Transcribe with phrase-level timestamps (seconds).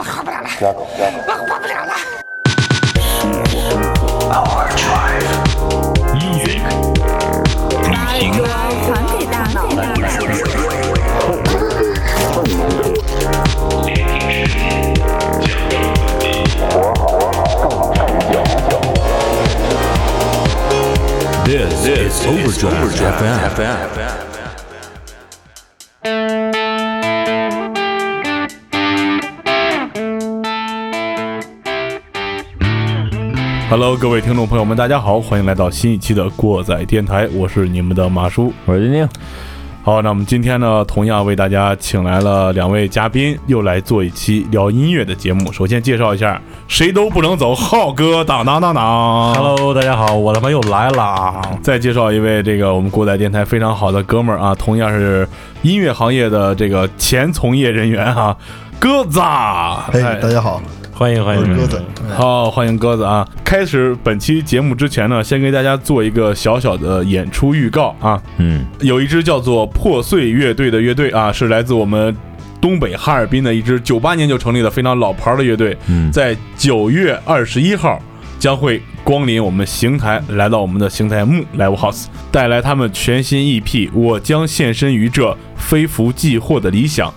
[0.00, 0.48] 我活不了了，
[1.28, 1.92] 我活不了了。
[6.14, 6.62] Music.
[7.92, 8.40] 把耳朵
[8.86, 9.56] 传给大脑。
[21.44, 22.96] This is Overdrive
[23.54, 24.29] FM.
[33.70, 38.52] Hello，各位听众朋友们，大家好，欢迎来到新一期的过载电台，我是你们的马叔。
[38.64, 39.08] 我是丁丁，
[39.84, 45.52] 好，那我们今天呢，同样为大家请来了两位嘉宾，又来做一期聊音乐的节目。
[45.52, 49.34] 首先介绍一下，谁都不能走，浩哥，当当当当。
[49.34, 51.40] Hello，大家好，我他妈又来啦！
[51.62, 55.28] 再介绍一位这个我们过载电台非常好的哥们儿啊，同样是
[55.62, 58.36] 音乐行业的这个前从业人员哈、
[58.80, 59.88] 鸽子啊。
[59.92, 60.60] 哎，大家好，
[61.00, 61.82] 欢迎欢迎，鸽子。
[62.14, 63.26] 好，欢迎鸽子啊！
[63.42, 68.22] 开始本期节目之前呢，先给大家做一个小小的演出预告啊。
[68.36, 72.14] 嗯，有一支叫做破碎乐队的乐队啊，是来自我们
[72.60, 77.98] 东北哈尔滨的一支九八年就成立的非常老牌的乐队，嗯在九月二十一号
[78.38, 87.08] 将会光临我们邢台，来到我们的邢台木 Live House，带来他们全新 EP《我将献身于这非福即祸的理想》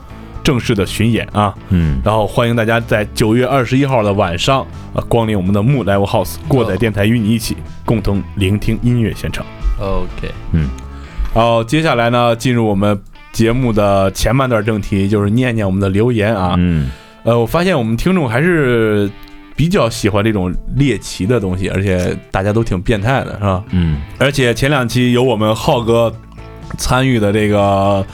[0.44, 1.54] 正式的巡演啊。
[1.70, 4.62] 嗯，然后欢迎大家在九月二十一号的晚上
[4.94, 9.46] 啊，光临我们的木 Live House 过载电台，与你一起共同聆听音乐现场。
[9.80, 10.70] OK，嗯，
[11.34, 13.00] 好接下来呢，进入我们
[13.32, 16.56] 节目的前半段正题，就是念念我们的留言啊。
[16.58, 16.90] 嗯，
[17.24, 19.10] 呃，我发现我们听众还是
[19.56, 23.64] 比较喜欢这种猎奇的东西，而且大家都挺变态的，是吧？
[23.72, 26.14] 嗯，而且前两期有我们浩哥
[26.78, 28.06] 参与的这个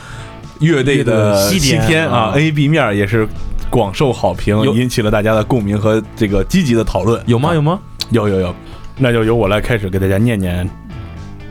[0.59, 3.27] 乐队的西西天天啊啊，A B 面也是
[3.69, 7.21] 广受好评，引起了大家的共鸣和这个积极的讨论。
[7.25, 7.53] 有吗？
[7.53, 7.79] 有吗？
[8.11, 8.55] 有有有，
[8.97, 10.69] 那就由我来开始给大家念念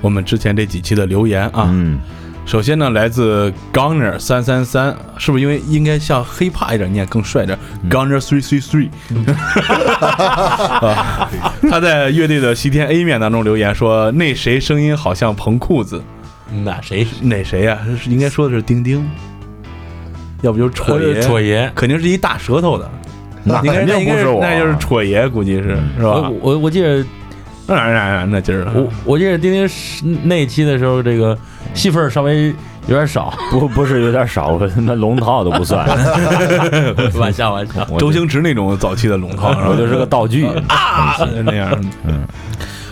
[0.00, 1.68] 我们之前这几期的留言啊。
[1.72, 1.98] 嗯，
[2.44, 7.58] 首先呢，来自 Gunner 三三三，是不是因为应该像黑怕一点念更帅点、
[7.88, 8.88] g u n n e r three three three，
[10.84, 11.30] 啊，
[11.70, 16.02] 他在乐队的西天 A 面当中留言说，那谁声音好像彭裤子，
[16.64, 17.06] 那谁？
[17.20, 19.08] 哪谁呀、是应该说的是丁丁，
[20.42, 21.70] 要不就是戳爷，戳爷。
[21.74, 22.90] 肯定是一大舌头的，
[23.44, 26.32] 那肯定不是我，那就是戳爷，估计是是吧我？
[26.40, 27.04] 我我记得
[27.66, 31.36] 那那那那劲儿，我我记得丁丁是那一期的时候，这个
[31.74, 32.46] 戏份稍微
[32.86, 33.34] 有点少。
[33.52, 35.86] 不不是有点少，我那龙套都不算，
[37.14, 37.86] 玩笑玩笑。
[37.90, 41.70] 我周星驰那种早期的龙套，是吧我就是个道具 啊，那样。
[42.04, 42.22] 嗯，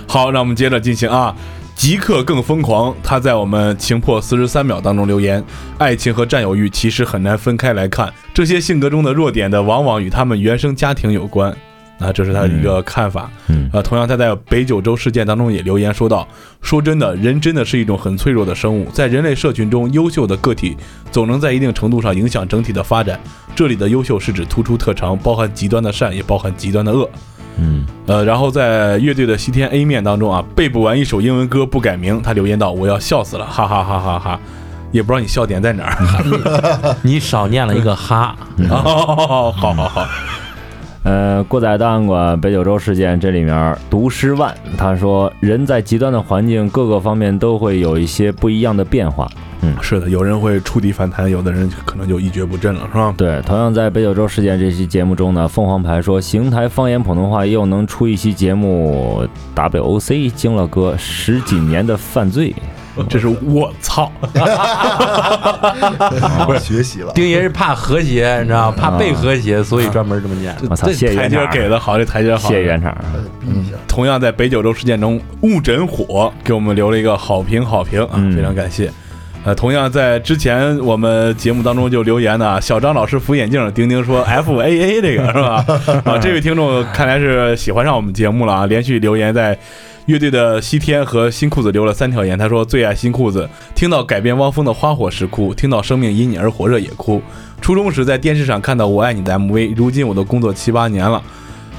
[0.06, 1.34] 好，那我们接着进行啊。
[1.76, 5.44] 极客更疯狂，他在我们情破四十三秒当中留言：
[5.76, 11.54] 爱情和占有欲其实很难分开来看，这些性格中的弱点的，往往与他们原生家庭有关。
[11.98, 13.30] 啊，这是他的一个看法。
[13.48, 16.26] 嗯呃，同样他在北九州事件当中也留言说到：
[16.60, 20.76] 说真的，人真的是一种很脆弱的生物，在人类社群中，优秀的个体
[21.10, 23.18] 总能在一定程度上影响整体的发展。
[23.54, 27.08] 这里的优秀是指突出特长，包含极端的善，也包含极端的恶。
[27.58, 34.40] 嗯，呃，然后在乐队的西天 A 面当中啊，背不完一首英文歌不改名，他留言道：“我要笑死了，哈哈哈哈哈！”
[34.92, 36.96] 也不知道你笑点在哪儿。
[37.02, 38.36] 你少念了一个哈。
[38.70, 40.06] 哦，好好好，
[41.06, 49.30] 呃，过载档案馆北九州事件这里面读诗万他说，人在极端的环境各个方面都会有一些不一样的变化。
[49.62, 53.14] 嗯是的，有人会触底反弹，有的人可能就一蹶不振了，是吧？
[53.16, 59.24] 对，同样在北九州事件这期节目中呢，凤凰牌说邢台方言普通话又能出一期节目
[59.54, 62.52] ，WOC 惊了哥十几年的犯罪。
[63.04, 64.10] 这是我操，
[66.46, 67.12] 不是学习了。
[67.14, 68.76] 丁爷是怕和谐，你知道吗？
[68.76, 70.54] 怕被和谐，所以专门这么念。
[70.70, 72.48] 我操，这台阶谢谢原厂，给的好，这台阶好。
[72.48, 72.96] 谢谢原厂。
[73.40, 78.90] 逼一下，同样在北九州事件中，误诊火给我们留了一个好评，好评啊，嗯非常感谢。
[79.44, 85.64] 呃，同样在之前我们节目当中就留言的小张老师扶眼镜，丁丁说 F A A 这个是吧？
[86.04, 89.56] 啊，这位听众看来是喜欢上我们节目了啊，连续留言在
[90.06, 97.20] 乐队的西天和新裤子留了三条言，他说最爱新裤子，听到改变汪峰的花火时哭，听到生命因你而火热也哭。
[97.60, 101.20] 初中时在电视上看到我爱你的 MV，如今我都工作七八年了。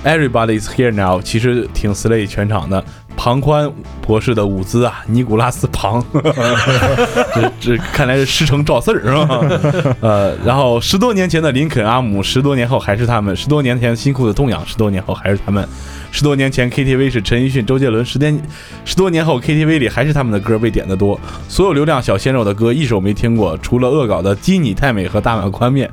[0.03, 2.83] Everybody is here now，其实挺 slay 全场的。
[3.17, 3.69] 庞宽
[3.99, 6.01] 博士的舞姿啊，尼古拉斯庞，
[7.33, 9.95] 这这看来是师承赵四儿是吧？
[9.99, 15.65] 呃，然后十多年前的林肯阿姆，十多年后还是他们；十多年前辛苦的痛痒，十多年后还是他们；
[16.11, 18.39] 十多年前 KTV 是陈奕迅、周杰伦，十年
[18.85, 21.19] 十多年后 KTV 里还是他们的歌被点的多。
[21.49, 25.89] 所有流量小鲜肉的歌一首没听过，除了恶搞的基你太美和大碗宽面。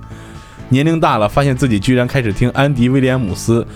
[0.71, 3.67] 年龄大了，发现自己居然开始听安迪威廉姆斯，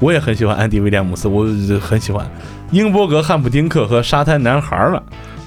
[0.00, 1.46] 我也很喜欢安迪威廉姆斯，我
[1.80, 2.28] 很喜欢
[2.72, 5.00] 英伯格汉普丁克和沙滩男孩了。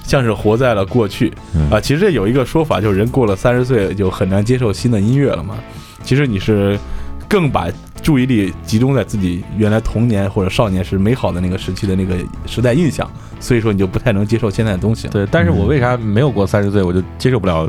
[0.06, 1.32] 像是活在了过去
[1.70, 1.80] 啊！
[1.80, 5.56] 其实这有一个说法，就是人过了三十岁就很难接受新的音乐了嘛。
[6.02, 6.78] 其实你是
[7.26, 7.68] 更把
[8.02, 13.10] 注意力集中在自己原来童年或者少年时美好的那个时期的那个时代印象，
[13.40, 15.12] 所以说你就不太能接受现在的东西了。
[15.14, 17.66] 对，但是我为啥没有过三十岁，我就接受不了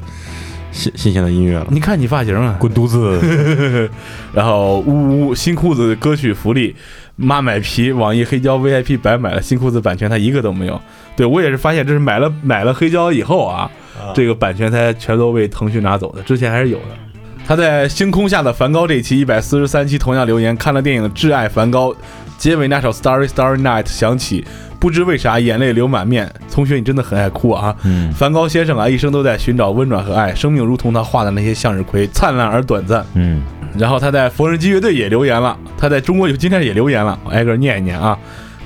[0.76, 1.66] 新新鲜的音乐了？
[1.72, 3.90] 你看你发型啊，滚犊子！
[4.34, 6.76] 然后呜呜新裤子歌曲福利，
[7.16, 10.80] 妈买皮，网易黑胶 VIP 白买了新裤子版权，他一个都没有。
[11.16, 13.72] 对我也是发现，这是买了买了黑胶以后啊，
[14.14, 16.86] 这个版权才全都被腾讯拿走的，之前还是有的。
[17.48, 21.94] 他在《星空下的梵高》这期一百四十三期同样留言，看了电影《挚爱梵高》，
[22.38, 24.44] 结尾那首《Starry Starry Night》响起，
[24.86, 26.32] 不知为啥眼泪流满面。
[26.52, 27.76] 同学，你真的很爱哭啊！
[27.86, 33.04] 嗯梵高先生啊，一生都在寻找温暖和爱，生命如同他画的那些向日葵，灿烂而短暂。
[33.16, 33.42] 嗯
[33.76, 38.16] 然后他在缝纫机乐队也留言了，他在中国有今天也留言了，我挨个念一念啊。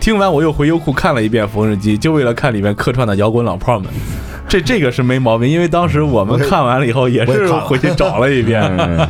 [0.01, 3.89] 听完我又回优酷看了一遍缝纫机，就为了看里面客串的摇滚老炮们。
[4.49, 8.61] 这这个是没毛病，因为当时我们看完了以后也是回去找了一遍，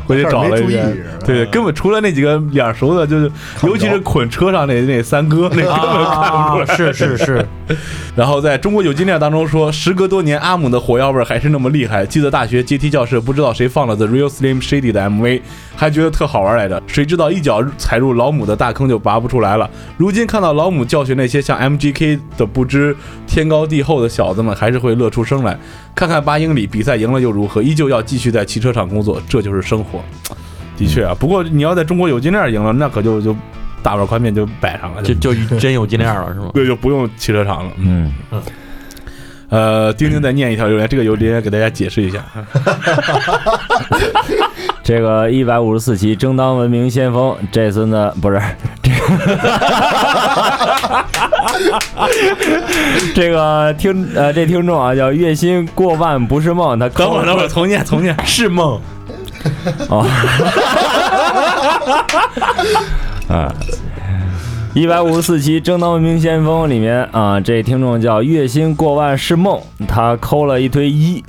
[0.05, 0.95] 回去找了一遍。
[1.25, 3.31] 对，根本除了那几个脸熟的，就是
[3.63, 6.75] 尤其是捆车上那那三哥，那根本看不出来。
[6.75, 7.45] 是是是，
[8.15, 12.05] 然后在中国有金链当中说，时隔多年，阿姆的火药味还是那么厉害。
[12.05, 15.41] 记得大学阶梯教室，不知道谁放了 The Real Slim Shady 的 MV，
[15.75, 16.81] 还觉得特好玩来着。
[16.85, 19.69] 谁知道一脚踩入老母的大坑就拔不出来了。
[19.95, 22.95] 如今看到老母教训那些像 MGK 的不知
[23.25, 25.57] 天高地厚的小子们，还是会乐出声来。
[25.95, 27.63] 看看八英里比赛赢了又如何？
[27.63, 30.03] 依旧要继续在汽车厂工作，这就是生活。
[30.75, 33.35] 的确啊，不过你要在中国有金链赢了，那可就就
[33.81, 36.51] 大碗宽面就摆上了，就就真有金链了是吗？
[36.55, 37.71] 对，就不用汽车厂了。
[37.77, 38.13] 嗯，
[39.49, 42.23] 呃，丁丁再念一条留言，这个留言给大家解释一下。
[44.83, 48.41] 这个一百五十四期正当文明先锋，这孙子不是
[48.81, 49.05] 这个，
[53.13, 58.15] 这个听呃这听众啊叫月薪过万不是梦，他等会儿，等会儿，重念，重念。
[58.25, 58.81] 是梦，
[59.89, 60.03] 哦，
[63.29, 63.53] 啊，
[64.73, 71.23] 一百五十四期《正当文明先锋》里面啊，这听众叫月薪过万是梦，他扣了一堆一，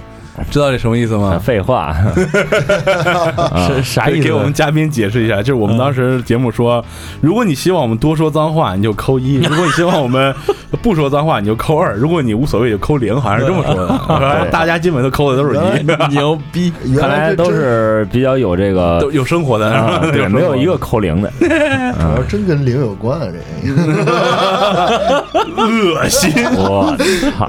[0.50, 1.38] 知道这什么意思啊吗？
[1.38, 1.96] 废话，
[3.66, 4.22] 是啥意思？
[4.22, 6.84] 给我们嘉宾解释一下，就是我们当时节目说，
[7.20, 10.34] 如果你希望我们多说脏话，你就扣一； 如果你希望我们
[10.82, 14.46] 不说脏话，你就扣二；如果你无所谓，就扣零，好像是这么说的。
[14.50, 16.72] 大家基本都扣的都是一，牛逼！
[16.84, 21.30] 原看来都是比较有这个都有生活的，啊，对，没有一个扣零的。
[21.40, 23.40] 主要真跟零有关啊，这
[25.62, 26.32] 恶心。
[26.56, 26.96] 我
[27.38, 27.48] 操！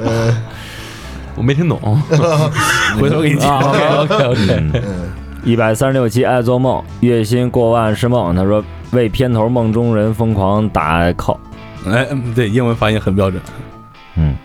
[1.36, 1.80] 我没听懂。
[3.00, 3.48] 回头给你解释。
[3.48, 4.82] OK OK OK，
[5.44, 8.36] 一百三十六期爱做梦，月薪过万是梦。
[8.36, 11.38] 他说为片头梦中人疯狂打 call。
[11.88, 13.42] 哎，嗯对，英文发音很标准。
[14.16, 14.36] 嗯，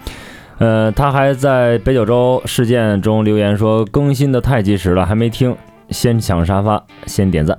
[0.58, 5.54] 呃，他还在北九州事件中留言说更新的太及时了，还没听，
[5.90, 7.58] 先抢沙发，先点赞。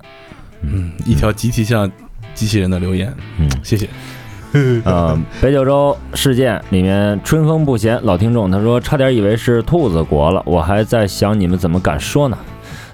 [0.62, 1.92] 嗯，一条极其像
[2.34, 3.14] 机器人的留言。
[3.38, 3.88] 嗯，谢谢。
[4.86, 12.38] 呃， 北九州事件里面春风不闲老听众他说差点以为是兔子国了，我还在想你们怎么敢说呢？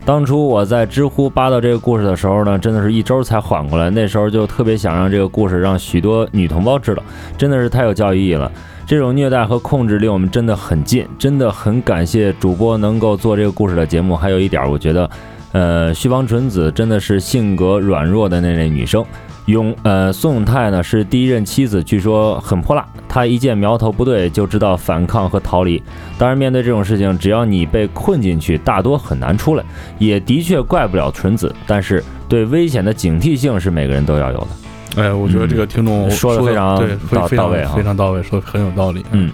[0.06, 3.90] 当初我在知乎扒到这个故事的时候呢，真的是一周才缓过来。
[3.90, 7.02] 那时候就特别想让这个故事让许多女同胞知道，
[7.38, 8.52] 真的是太有教育意义了。
[8.86, 14.14] 这种虐待和控制离我们真的很近，真的很感谢主播能够做这个故事的节目。
[14.14, 15.10] 还有一点，我觉得，
[15.54, 19.06] 呃，旭方纯子真的是性格软弱的那类女生。
[19.46, 22.86] 永呃，宋永泰呢是第一任妻子，据说很泼辣。
[23.10, 25.82] 他一见苗头不对，就知道反抗和逃离。
[26.18, 29.64] 当然，面对这种事情，只要你被困进去，大多很难出来。
[30.00, 35.04] 也的确怪不了纯子，但是对危险的警惕性是每个人都要有的。
[35.04, 39.06] 哎，我觉得这个听众嗯说的非常对，非非常到到位啊非常到位，说的很有道理。
[39.12, 39.32] 嗯，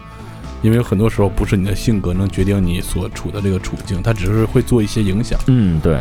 [0.62, 5.40] 因为很多时候不是你的性格能决定你所处的这个处境，它只是会做一些影响。
[5.48, 6.00] 嗯，对。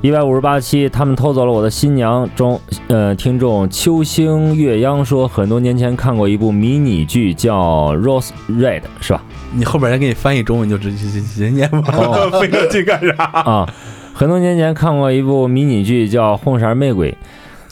[0.00, 9.20] 一百五十八期，他们偷走了我的新娘中，呃，听众秋星月央说，很多年前看过一部迷你剧叫《Rose Red》，是吧？
[9.52, 13.24] 你后边人给你翻译中文，你就直接直接念吧，哦费这劲干啥？
[13.42, 13.68] 啊，
[14.14, 17.10] 很多年前看过一部迷你剧叫《红色玫瑰》，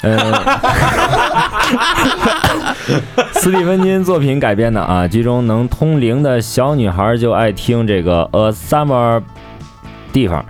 [0.03, 0.19] 呃、
[3.35, 9.21] 斯蒂芬金作品改编的啊，剧中能通灵的小女孩就爱听这个《A Summer》
[10.13, 10.45] 地方，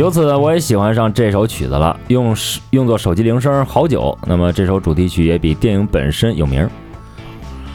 [0.00, 2.34] 由此呢，我也喜欢上这首曲子了，用
[2.70, 4.16] 用作手机铃声好久。
[4.26, 6.70] 那么这首主题曲也比电影本身有名儿。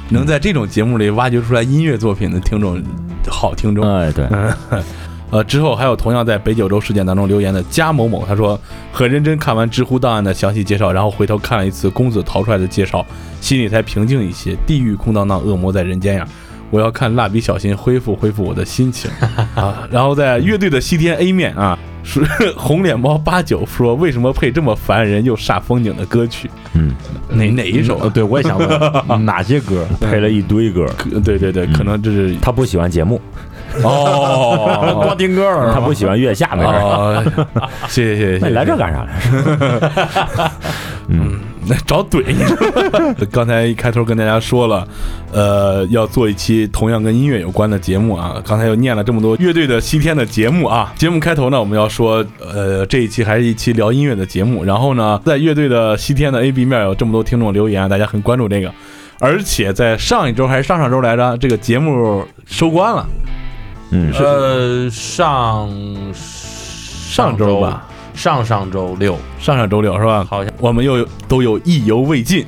[0.10, 2.82] 能在这种节目里挖掘出来音乐作品的听众，
[3.30, 3.88] 好听众。
[3.88, 4.28] 哎，对，
[5.30, 8.60] 呃，之后还有同样在北九州事件当中留言的加某某，他说
[8.92, 13.06] 很认真看完知乎档案的详细介绍，然后回头看了一次公子逃出来的介绍，
[13.40, 14.58] 心里才平静一些。
[14.66, 16.28] 地狱空荡荡，恶魔在人间呀！
[16.72, 19.10] 我要看蜡笔小新恢复恢复我的心情
[19.56, 19.88] 啊！
[19.90, 22.22] 然后在乐队的西天 A 面啊，是
[22.58, 26.50] 红脸猫八九说为什么配这么烦人又煞风景的歌曲？
[26.74, 26.94] 嗯，
[27.30, 28.12] 哪哪一首呃，啊？
[28.14, 28.68] 对我也想问
[29.26, 29.86] 哪些歌？
[30.02, 33.22] 配了一堆歌，可对对对，可能这是他不喜欢节目，
[33.84, 36.82] 哦光听歌了，他不喜欢月下没事儿。
[36.82, 37.24] 哦，
[37.88, 38.40] 谢谢谢谢谢谢。
[38.42, 40.52] 那你来这干啥来？
[41.08, 42.44] 嗯，那找怼你。
[43.32, 44.88] 刚才一开头跟大家说了，
[45.32, 48.42] 呃，要做一期同样跟音乐有关的节目啊。
[48.46, 50.94] 刚才又念了这么多乐队的西天的节目啊。
[50.98, 54.64] 节目开头呢，我们要说，呃，这一期还是一期聊音乐的节目。
[54.64, 58.72] 然后呢，在乐队的西天的 A B 面有这么多听众留言，大家很关注这个。
[59.20, 63.08] 而且在上一周还是上上周来着，这个节目收官了，
[63.92, 65.70] 嗯，呃，上
[66.14, 70.26] 上周吧，上上周六，上上周六是吧？
[70.30, 70.54] 好像。
[70.60, 72.46] 我们又都有意犹未尽。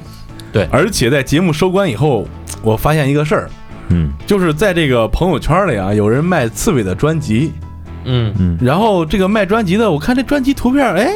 [0.52, 0.68] 对。
[0.72, 2.28] 而且在节目收官以后，
[2.62, 3.50] 我发现一个事儿，
[3.90, 4.12] 嗯。
[4.26, 7.54] 就是在这个朋友圈里啊，有人卖刺猬的专辑，
[8.06, 11.14] 嗯，嗯，然后这个卖专辑的，我看这专辑图片，哎，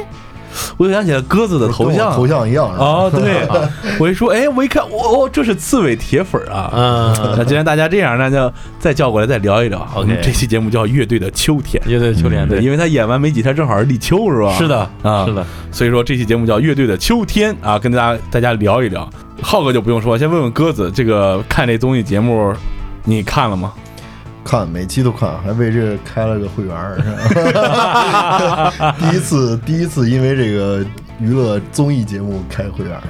[0.77, 2.77] 我就想起来鸽子的头像，头像一样啊？
[2.77, 3.48] 哦，对，
[4.00, 6.72] 我一说，哎，我一看，哦，这是刺猬铁粉啊。
[6.74, 9.88] 嗯，那既然大家这样，那就再叫过来再聊一聊。
[10.05, 14.53] 们这期节目叫《乐队的秋天》，乐队的秋天对，对，因为他演完没几天，正好是立秋，是吧？
[14.58, 19.10] 是的，啊，是的，所以说这期节目叫《乐队的秋天》啊，跟大家大家聊一聊。
[19.41, 22.53] 浩哥就不用说，先问问鸽子，这个看这综艺节目，
[23.03, 23.74] 你看了吗？
[24.43, 26.98] 看每期都看，还为这开了个会员儿。
[27.29, 30.83] 是吧 第一次，第一次因为这个
[31.19, 33.01] 娱乐综艺节目开会员儿，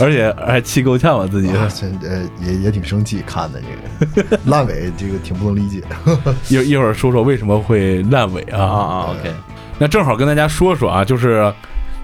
[0.00, 1.48] 而且还气够呛，我自己。
[1.48, 5.82] 呃也也挺生气看的这个烂尾，这个挺不能理解。
[6.48, 8.60] 一一会儿说说为什么会烂尾啊？
[8.60, 9.32] 啊啊，OK，
[9.78, 11.52] 那正好跟大家说说啊，就是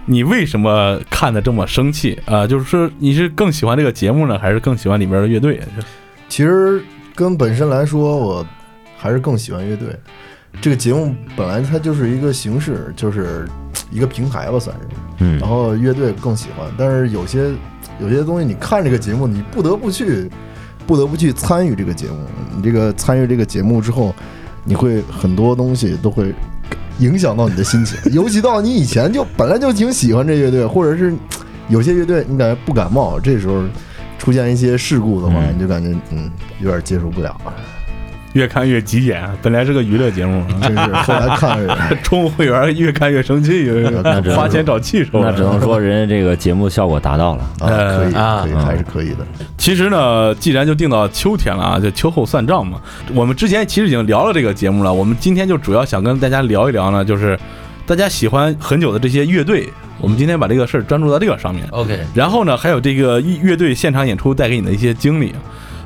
[0.06, 2.46] 你为什么看的这么生气啊？
[2.46, 5.60] 就是说你是更喜欢这个节目呢，还是更喜欢里边的乐队？
[6.28, 6.82] 其实
[7.18, 8.46] 跟本身来说，我
[8.96, 9.88] 还是更喜欢乐队。
[10.60, 13.44] 这个节目本来它就是一个形式，就是
[13.90, 14.82] 一个平台吧，算是。
[15.18, 17.50] 嗯然后乐队更喜欢，但是有些
[18.00, 20.30] 有些东西，你看这个节目，你不得不去，
[20.86, 22.18] 不得不去参与这个节目。
[22.54, 24.14] 你这个参与这个节目之后，
[24.62, 26.32] 你会很多东西都会
[27.00, 31.12] 影响到你的心情，尤其到你以前就本来就挺喜欢这乐队，或者是
[31.68, 33.64] 有些乐队你感觉不感冒，这时候
[34.18, 37.34] 出现一些事故的话，嗯你就感觉嗯有点接受不了，
[38.34, 43.64] 越看越急眼，本来是个娱乐节目，真是后来看着 充会员越看越生气，
[44.04, 45.22] 那花钱找气受。
[45.22, 47.42] 那只能 说人家这个节目效果达到了。
[47.60, 49.26] 啊，可以啊可以还是可以的。
[49.56, 52.78] 其实呢，既然就定到秋天了啊，就秋后算账嘛。
[53.14, 57.38] 我们之前其实已经聊了这个节目了，我们今天就主要想跟大家聊一聊呢，就是
[57.88, 59.66] 大家喜欢很久的这些乐队，
[59.98, 61.66] 我们今天把这个事儿专注到这个上面。
[61.70, 65.34] OK，然后呢，还有这个乐乐队现场演出带给你的一些经历。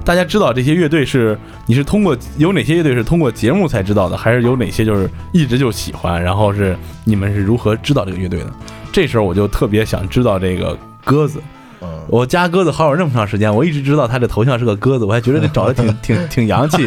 [0.04, 6.20] 大家知道这些乐队是你是通过有哪些乐队是通过节目才知道的，还是有哪些就是一直就喜欢？
[6.20, 8.50] 然后是你们是如何知道这个乐队的？
[8.90, 11.40] 这时候我就特别想知道这个鸽子。
[11.82, 16.86] 嗯，我加鸽子好友那么长时间，我一直知道他的头像是个鸽子，我还觉得这找的挺 挺挺洋气，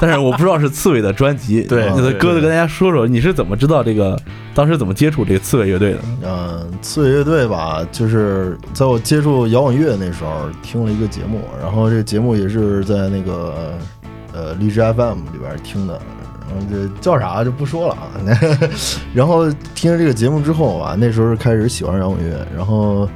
[0.00, 1.62] 但是我不知道是刺猬的专辑。
[1.62, 4.18] 对鸽子跟大家说说，你是怎么知道这个？
[4.54, 5.98] 当时怎么接触这个刺猬乐队的？
[6.24, 13.78] 嗯，刺猬乐队吧，就是在我接触摇滚乐那时候听了一个节目，然后这个节目也是在那个
[14.34, 16.00] 呃荔枝 FM 里边听的，
[16.48, 18.10] 然后这叫啥就不说了啊。
[19.14, 23.08] 然后听了这个节目之后啊，那时候开始喜欢摇滚乐，然后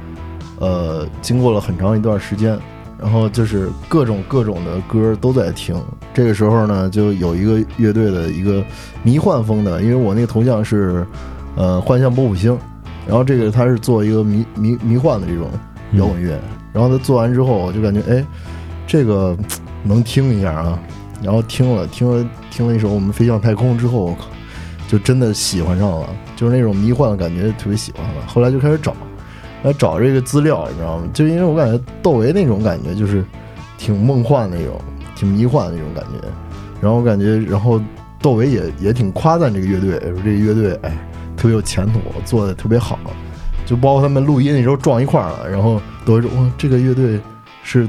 [0.59, 2.57] 呃，经过了很长一段时间，
[2.99, 5.75] 然后就是各种各种的歌都在听。
[6.13, 8.63] 这个时候呢，就有一个乐队的一个
[9.01, 11.05] 迷幻风的，因为我那个头像是
[11.55, 12.57] 呃幻象波普星，
[13.07, 15.49] 然后这个他是做一个迷迷迷幻的这种
[15.93, 16.39] 摇滚乐，
[16.71, 18.25] 然后他做完之后，我就感觉哎，
[18.85, 19.35] 这个
[19.83, 20.79] 能听一下啊，
[21.21, 24.27] 然后听了听了听了一首我们飞向太空之后，我靠，
[24.87, 28.27] 就真的喜欢上了，就是那种迷幻的感觉，特别喜欢了。
[28.27, 28.95] 后来就开始找，
[29.63, 31.09] 来找这个资料，你知道吗？
[31.13, 33.23] 就因为我感觉窦唯那种感觉就是
[33.77, 34.79] 挺梦幻那种，
[35.15, 36.27] 挺迷幻的那种感觉。
[36.81, 37.81] 然后我感觉，然后
[38.21, 40.91] 窦唯也也挺夸赞这个乐队，说这个乐队哎
[41.35, 42.99] 特别有前途，做的特别好。
[43.65, 47.17] 就包括他们录音的时候撞一块儿了，然后窦唯说：“哇，这个乐队
[47.63, 47.87] 是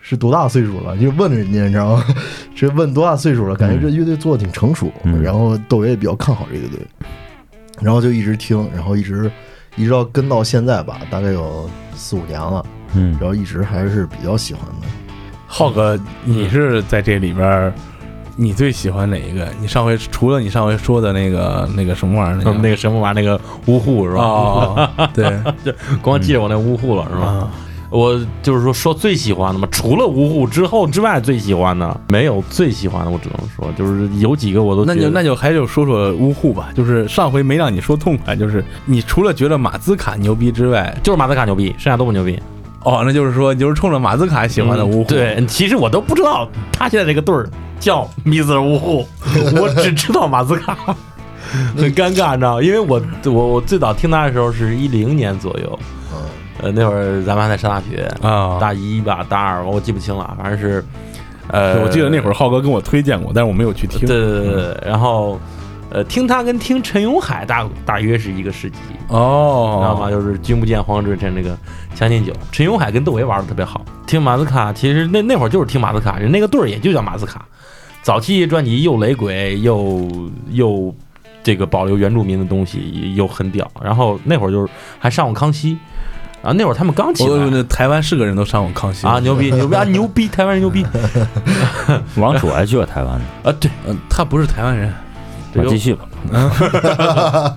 [0.00, 2.04] 是多大岁数了？”就问人家，你知道吗？
[2.56, 3.54] 这问多大岁数了？
[3.54, 4.90] 感觉这乐队做的挺成熟。
[5.04, 6.78] 嗯然后窦唯也比较看好这个乐队，
[7.82, 9.30] 然后就一直听，然后一直
[9.76, 14.86] 一直到跟到现在吧，大概有四五年了，嗯然后一直还是比较喜欢的。
[15.46, 17.72] 浩哥，你是在这里边儿
[18.36, 19.48] 你最喜欢哪一个？
[19.60, 24.22] 你上回除了你上回说的那个那个什么玩意儿，那个什么玩意儿，那个呜呼是吧？
[24.22, 25.38] 哦，对，
[26.00, 27.26] 光记着我那呜呼了是吧？
[27.26, 27.50] 啊，
[27.90, 36.70] 我就是说说最喜欢的嘛，除了呜呼之后之外，最喜欢的没有最喜欢的，我只能说就是有几个我都那就那就还就说说呜呼吧。
[36.74, 42.40] 就是上回没让你说痛快，就是你除了觉得马兹卡牛逼之外，就是马兹卡牛逼，剩下都不牛逼。
[42.84, 45.02] 哦，那就是说你就是冲着马兹卡喜欢的呜呼。
[45.02, 47.46] 嗯对，其实我都不知道他现在这个队儿
[47.78, 48.60] 叫 Mr.
[48.60, 49.06] 呜呼，
[49.60, 50.76] 我只知道马兹卡，
[51.76, 52.62] 很尴尬，你知道吗？
[52.62, 55.78] 因为我我我最早听他的时候是一零年左右，
[56.62, 60.84] 呃，那会儿咱们还在上大学，啊，大一吧，大二，我记不清了，反正是，
[61.48, 64.00] 呃，我记得那会儿浩哥跟我推荐过，但是我没有去听。
[64.06, 65.38] 对对对然后。
[65.92, 68.76] 呃，听他跟听陈永海大大约是一个时期，
[69.08, 70.08] 知道哦，吗？
[70.08, 71.50] 就是君不见黄河之前那个
[71.96, 73.84] 《将进酒》，陈永海跟窦唯玩的特别好。
[74.06, 77.44] 听马斯卡，其实那那会儿就是听马斯卡，人那个队儿也就叫马斯卡。
[78.02, 80.08] 早期专辑又雷鬼又
[80.50, 80.94] 又
[81.42, 83.68] 这个保留原住民的东西，又很屌。
[83.82, 85.76] 然后那会儿就是还上过康熙
[86.42, 90.28] 啊，那会儿他们刚起来我那台湾是个人都上过康熙啊，牛逼牛逼啊，牛逼！
[90.28, 90.86] 台湾人牛逼
[92.16, 93.24] 王楚还去过台湾呢。
[93.44, 93.52] 啊！
[93.60, 94.92] 对，嗯，他不是台湾人。
[95.52, 96.04] 这个我继续吧。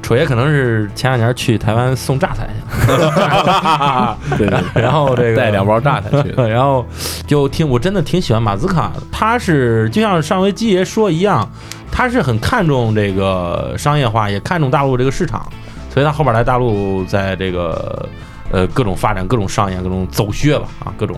[0.00, 2.46] 楚爷可能是前两年去台湾送榨菜
[2.86, 6.46] 去了，对对， 然后这个带两包榨菜去的。
[6.46, 6.84] 然后
[7.26, 9.02] 就挺，我真的挺喜欢马兹卡的。
[9.10, 11.50] 他是就像上回基爷说一样，
[11.90, 15.50] 他是很看重这个商业化，也看重大陆这个市场，
[15.94, 18.08] 所以他后边来大陆，在这个
[18.50, 21.16] 呃各种发展、各种上演、各种走穴吧啊各种。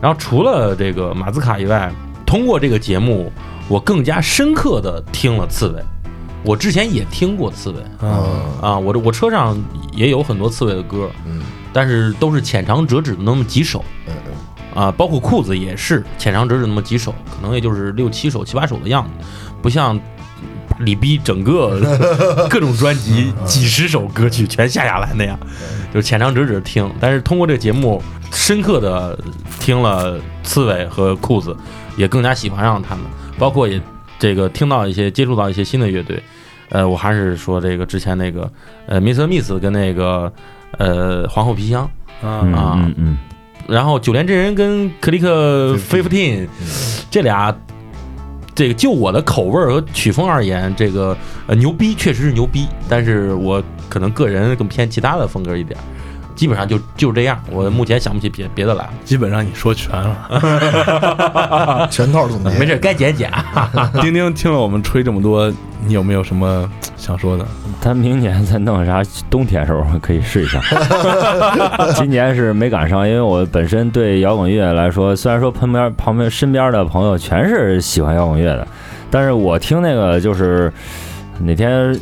[0.00, 1.88] 然后除了这个马兹卡以外，
[2.26, 3.30] 通过这个节目，
[3.68, 5.80] 我更加深刻的听了刺猬。
[6.44, 8.18] 我之前也听过刺猬啊，
[8.60, 9.56] 啊，我这我车上
[9.92, 11.40] 也有很多刺猬的歌，嗯
[11.72, 13.84] 但是都是浅尝辄止的那么几首。
[14.08, 14.14] 嗯
[14.74, 19.24] 啊，包括裤子也是浅尝辄止那么几首，可能也就是六七首、七八首的样子，
[19.60, 20.00] 不像
[20.82, 21.80] 李逼整个
[22.50, 25.38] 各种专辑几十首歌曲全下下来那样，
[25.92, 26.90] 就是浅尝辄止听。
[27.00, 29.18] 但是通过这个节目，深刻的
[29.58, 31.56] 听了刺猬和裤子，
[31.96, 33.04] 也更加喜欢上他们，
[33.38, 33.80] 包括也
[34.18, 36.22] 这个听到一些接触到一些新的乐队。
[36.68, 38.50] 呃，我还是说这个之前那个
[38.86, 39.26] 呃 Mr.
[39.26, 40.32] Miss 跟那个
[40.78, 41.82] 呃皇后皮箱。
[42.22, 43.18] 啊嗯啊嗯嗯，
[43.66, 46.46] 然后九连真人跟 Click Fifteen
[47.10, 47.52] 这俩，
[48.54, 55.78] 这个就我的口味和曲风而言，这个呃牛逼确实是牛逼，但是我可能个人更偏其他的风格一点，
[56.34, 57.38] 基本上就就这样。
[57.50, 61.88] 我目前想不起别别的来了，基本上你说全了。
[61.90, 62.50] 全套总结。
[62.58, 63.30] 没事，该剪剪。
[64.00, 65.52] 丁丁听了我们吹这么多，
[65.86, 67.46] 你有没有什么想说的？
[67.80, 70.60] 他明年再弄啥冬天时候可以试一下。
[71.96, 78.66] 今年是没赶上，因为我本身对摇滚乐来说，虽然说旁边旁边身边的朋友全是喜欢摇滚乐的，
[79.10, 80.72] 但是我听那个就是
[81.40, 81.92] 哪天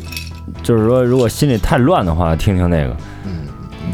[0.62, 2.94] 就是说如果心里太乱的话，听听那个。
[3.24, 3.46] 嗯，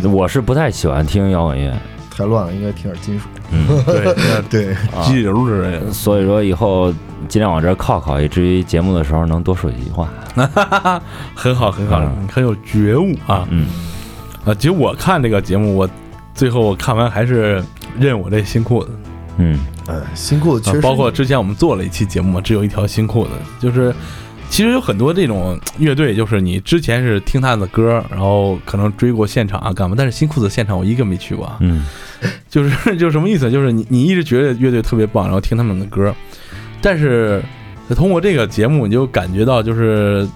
[0.04, 1.72] 我是不太喜欢听摇滚乐，
[2.10, 3.26] 太乱了，应该听点金属。
[3.50, 5.92] 嗯， 对，对，啊激流之类的。
[5.92, 6.92] 所以说以后
[7.28, 10.08] 尽量往这儿靠靠，以至于节目的时候能多说几句话。
[11.34, 13.46] 很好，很好，嗯很有觉悟啊！
[13.50, 13.68] 嗯，
[14.44, 15.88] 啊，其实我看这个节目，我
[16.34, 17.62] 最后我看完还是
[17.98, 18.90] 认我这新裤子，
[19.38, 23.30] 嗯，哎，新裤子确实，啊包括之前我们做了一期节目，只有一条新裤子，
[23.60, 23.94] 就是
[24.48, 31.84] 其实有很多这种乐队，就是你之前是听他的歌，然后可能追过现场啊干嘛，但是新裤子现场我一个没去过啊，嗯，
[32.48, 33.50] 就是就是什么意思？
[33.50, 36.14] 就是你你一直觉得乐队特别棒，然后听他们的歌，
[36.80, 37.42] 但是
[37.90, 40.26] 通过这个节目，你就感觉到就是。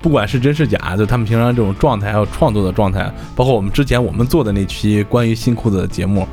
[0.00, 6.24] 不管是真是假，就他们平常这种状态，还有创作的状态，包括我们之前我们做的那期关于新裤子的节目，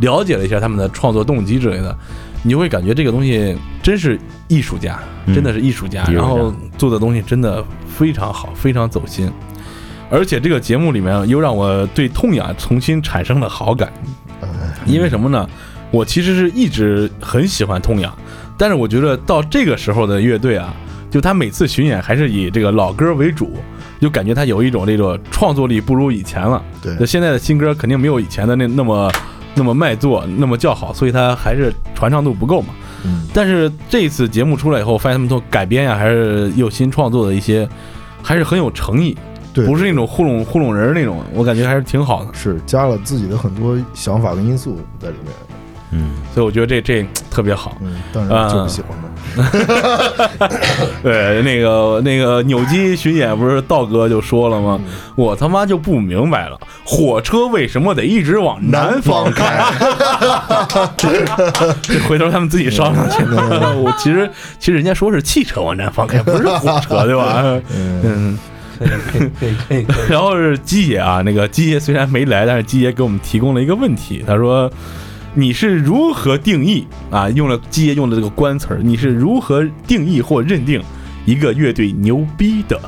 [0.00, 1.96] 了解了一下他们的创作动机之类的，
[2.44, 9.28] 你就会感觉这个东西真是艺术家，嗯真的是艺术家，然后做的东西真的非常好，非常走心。
[10.10, 13.90] 而且这个节目里面又让我对痛痒重新产生了好感，
[14.86, 15.48] 因为什么呢？
[15.90, 18.14] 我其实是一直很喜欢痛痒，
[18.58, 20.74] 但是我觉得到这个时候的乐队啊，
[21.10, 23.52] 就他每次巡演还是以这个老歌为主，
[24.00, 26.62] 就感觉他有一种这个创作力不如以前了。
[26.82, 29.10] 对就现在的新歌肯定没有以前的那那么
[29.54, 32.68] 那么卖座，那么叫好，所以它还是传唱度不够嘛。
[33.04, 37.68] 嗯，但是这次节目出来以后，发现他们做改编呀、还是有新创作的一些，
[38.22, 39.16] 还是很有诚意，
[39.52, 42.32] 对，不是那种糊弄糊弄人那种，我感觉还是挺好的。
[42.32, 45.32] 是加了自己的很多想法跟因素在里面。
[45.94, 47.78] 嗯，所以我觉得这这特别好。
[47.80, 49.04] 嗯，但是就不喜欢他。
[51.02, 54.78] 对，那个那个扭机巡演不是道哥就说了吗？
[55.16, 59.64] 我他妈就不明白了，火车为什么得一直往南方开？
[61.82, 63.22] 这回头他们自己商量去。
[63.80, 67.60] 我其实其实人家说是汽车往南方开，不是火车，对吧？
[67.74, 68.36] 嗯。
[68.76, 70.04] 可以可以可以可以可以。
[70.08, 74.70] 然后是鸡爷啊，那个鸡爷虽然没来，但是鸡爷给我们提供了一个问题，他说。
[75.34, 77.28] 你是如何定义啊？
[77.30, 80.80] 用了基爷用的这个官词儿，你是如何定义或认定
[81.26, 82.80] 一个乐队牛逼的？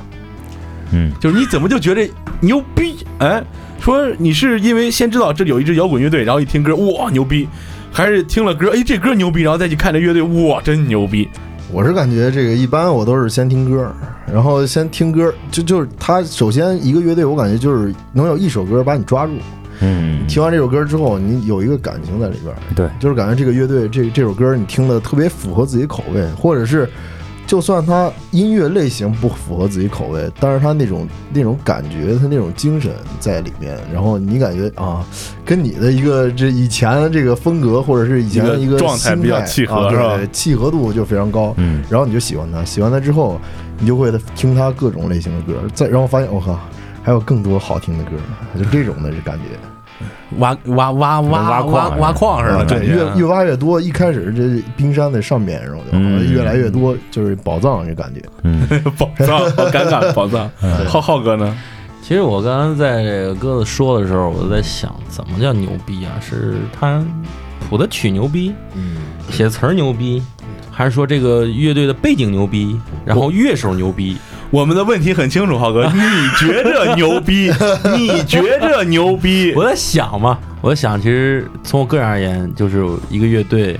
[0.93, 2.09] 嗯，就是你怎么就觉得
[2.41, 3.05] 牛逼？
[3.19, 3.43] 哎，
[3.81, 7.49] 说你是因为先知道这里有一支摇滚乐队，然后一听歌哇牛逼，
[7.93, 11.29] 还是听了歌哎这歌牛逼，然后再去看这乐队哇真牛逼？
[11.73, 13.93] 我是感觉这个一般，我都是先听歌，
[14.33, 19.33] 然后先听歌，就就是他首先一个乐队，我感觉就是能有一首歌把你抓住。
[19.81, 26.89] 嗯，听完这首歌之后，你有一个感情在里边儿，对，就是感觉这个乐队这这首歌你听的特别符合自己口味，或者是
[27.47, 35.07] 就算它音乐类型不符合自己口味，但是它那种那种感觉，它那种精神在里面，然后你感觉啊，
[35.45, 40.19] 跟你的一个这以前这个风格或者是以前的一个状态比较契合，是吧？
[40.33, 43.41] 契合度就非常高，嗯，然后你就喜欢它，喜欢它之后，
[43.79, 46.59] 你就会听它各种类型的歌，再然后发现我靠，
[47.07, 48.11] 还有更多好听的歌，
[48.59, 49.45] 就这种的感觉。
[50.39, 53.81] 挖挖挖挖挖挖矿似的，对，越越挖越多。
[53.81, 58.21] 一开始这冰山在上面，然后越来越多，就是宝藏这感觉。
[58.43, 58.67] 嗯，
[58.99, 60.51] 宝藏，好尴尬， 宝藏。
[60.89, 61.57] 浩浩哥呢？
[62.03, 66.19] 其实我刚刚在这个鸽子说的时候，我就在想，怎么叫牛逼啊？
[66.21, 67.01] 是他
[67.71, 68.97] 谱的曲牛逼，嗯，
[69.31, 70.21] 写词儿牛逼，
[70.73, 74.17] 还是说这个乐队的背景牛逼，然后乐手牛逼？
[74.51, 77.51] 我们的问题很清楚，浩哥， 你觉着牛逼？
[77.97, 79.53] 你觉着牛逼？
[79.57, 83.79] 我在想嘛，我在想，其实从我个人而言，就是一个乐队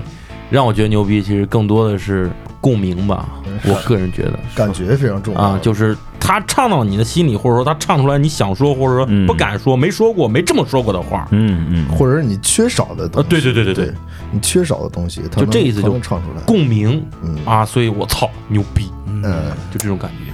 [0.49, 3.27] 让我觉得牛逼，其实更多的是共鸣吧。
[3.63, 4.33] 我个人觉得。
[4.53, 5.39] 感觉非常重要。
[5.39, 13.93] 啊，就是他唱到你的心里，或者说他唱出来你想说，或者说不敢说、没说过、没这么说过的话，嗯嗯，或者是你缺少的东西，对对对对对，
[14.31, 16.41] 你缺少的东西，就这意思就唱出来。
[16.45, 17.35] 共鸣嗯。
[17.45, 19.23] 啊，所以我操牛逼，嗯，
[19.71, 20.31] 就这种感觉。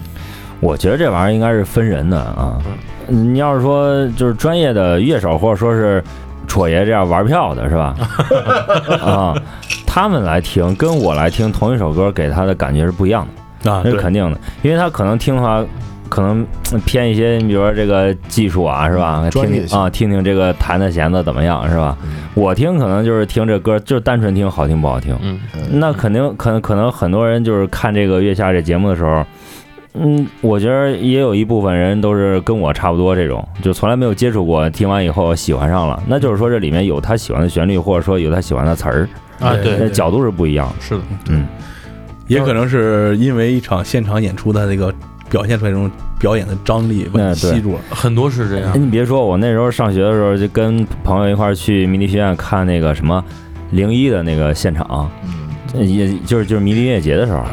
[0.64, 2.58] 我觉得这玩意儿应该是分人的啊。
[3.08, 6.02] 你要是说就是专业的乐手，或者说是
[6.48, 7.94] 戳爷这样玩票的，是吧？
[9.06, 9.36] 啊，
[9.86, 13.28] 他们来听跟我来听同一首歌，给他的感觉是不一样
[13.64, 15.62] 的啊，那是肯定的，因为他可能听的话，
[16.08, 16.48] 可能
[16.86, 19.22] 偏一些，你比如说这个技术啊，是吧？
[19.32, 21.98] 听听啊，听听这个弹的弦子怎么样，是吧？
[22.36, 25.14] 我听可能就是听这歌，就是单纯听好听不好听。
[25.22, 25.40] 嗯，
[25.72, 29.26] 那肯定可能可能很多人就是看这个月下这节目的时候。
[29.96, 39.08] 嗯，我觉得也有一部分人都是跟我差不多这种，就从来没有接触过，听完以后喜欢上了，那就是说这里面有他喜欢的旋律，或者说有他喜欢的词儿
[39.40, 40.74] 啊，对，角度是不一样。
[40.80, 41.46] 是的，嗯，
[42.28, 44.92] 也可能是因为一场现场演出的那个
[45.30, 48.72] 表现出来这种表演的张力把你吸住了，很多是这样。
[48.74, 53.24] 你别说，我那时候上学的时候就跟朋友一块儿去迷笛学院看那个什么
[53.70, 55.08] 零一的那个现场，
[55.76, 57.44] 也就是就是迷笛音乐节的时候。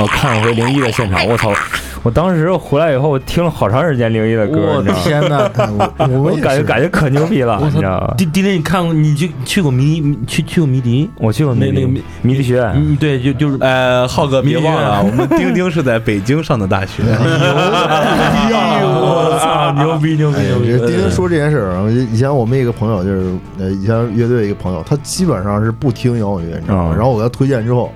[0.00, 1.52] 我看了回零一的现场，我操！
[2.02, 5.50] 我当时回来以后，我听了好长时间零一的歌，我天哪！
[6.06, 8.14] 我感觉感觉可牛逼了，你知道吗？
[8.18, 8.92] 迪迪迪，你看过？
[8.92, 11.08] 你去去过迷去去过迷笛？
[11.16, 12.72] 我去过那那个迷迷笛学院。
[12.76, 17.02] 嗯，对，就就是呃，浩哥别忘了，我们丁丁是在北京上的大学。
[17.08, 17.24] 牛逼！
[18.84, 20.86] 我操，牛逼牛逼牛逼！
[20.86, 26.94] 丁丁说这件事儿，以前我们一个朋友就是呃，以前乐队一个朋友，他基本上是不听摇滚乐，你知道吗？
[26.94, 27.90] 然后我给他推荐之后。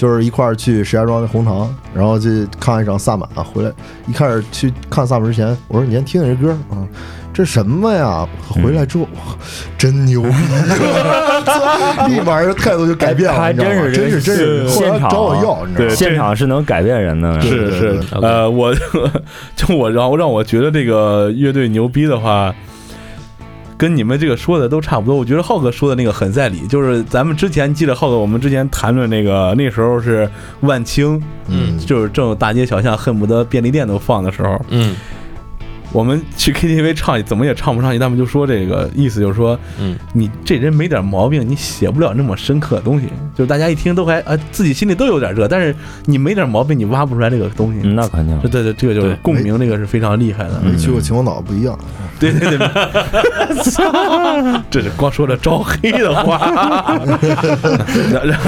[0.00, 3.70] 就是一块儿去石家庄的红糖，然后去看一场萨满，回来
[4.06, 6.88] 一开始去看萨满之前，我说你先听听这歌啊，
[7.34, 8.26] 这什么呀？
[8.48, 9.06] 回来之后，
[9.76, 10.30] 真牛逼，
[12.08, 15.94] 立马这态度就改变了，还真是真是真是现场找我要，你知道吗？
[15.94, 18.74] 现场是能改变人的，是是呃，我
[19.54, 22.54] 就我然后让我觉得这个乐队牛逼的话。
[23.80, 34.94] 跟你们这个说的都差不多，我觉得浩哥说的那个很在理，就是咱们之前记得浩哥，我们之前谈论那个那时候是万青，嗯，就是正大街小巷恨不得便利店都放的时候，嗯，
[35.92, 45.74] 我们去 KTV 唱怎么也唱不上去，他们就说这个意思就是说，嗯，你这人没点毛病，你写不了那么深刻的东西，就是大家一听都还啊自己心里都有点这，但是
[46.04, 51.76] 你没点毛病，你挖不出来这个东西，那肯定，对对对，这个就是共鸣，这个是非常厉害的，没去过秦皇岛不一样。
[52.20, 52.58] 对对对，
[54.70, 57.00] 这是光说着招黑的话，
[58.12, 58.38] 然然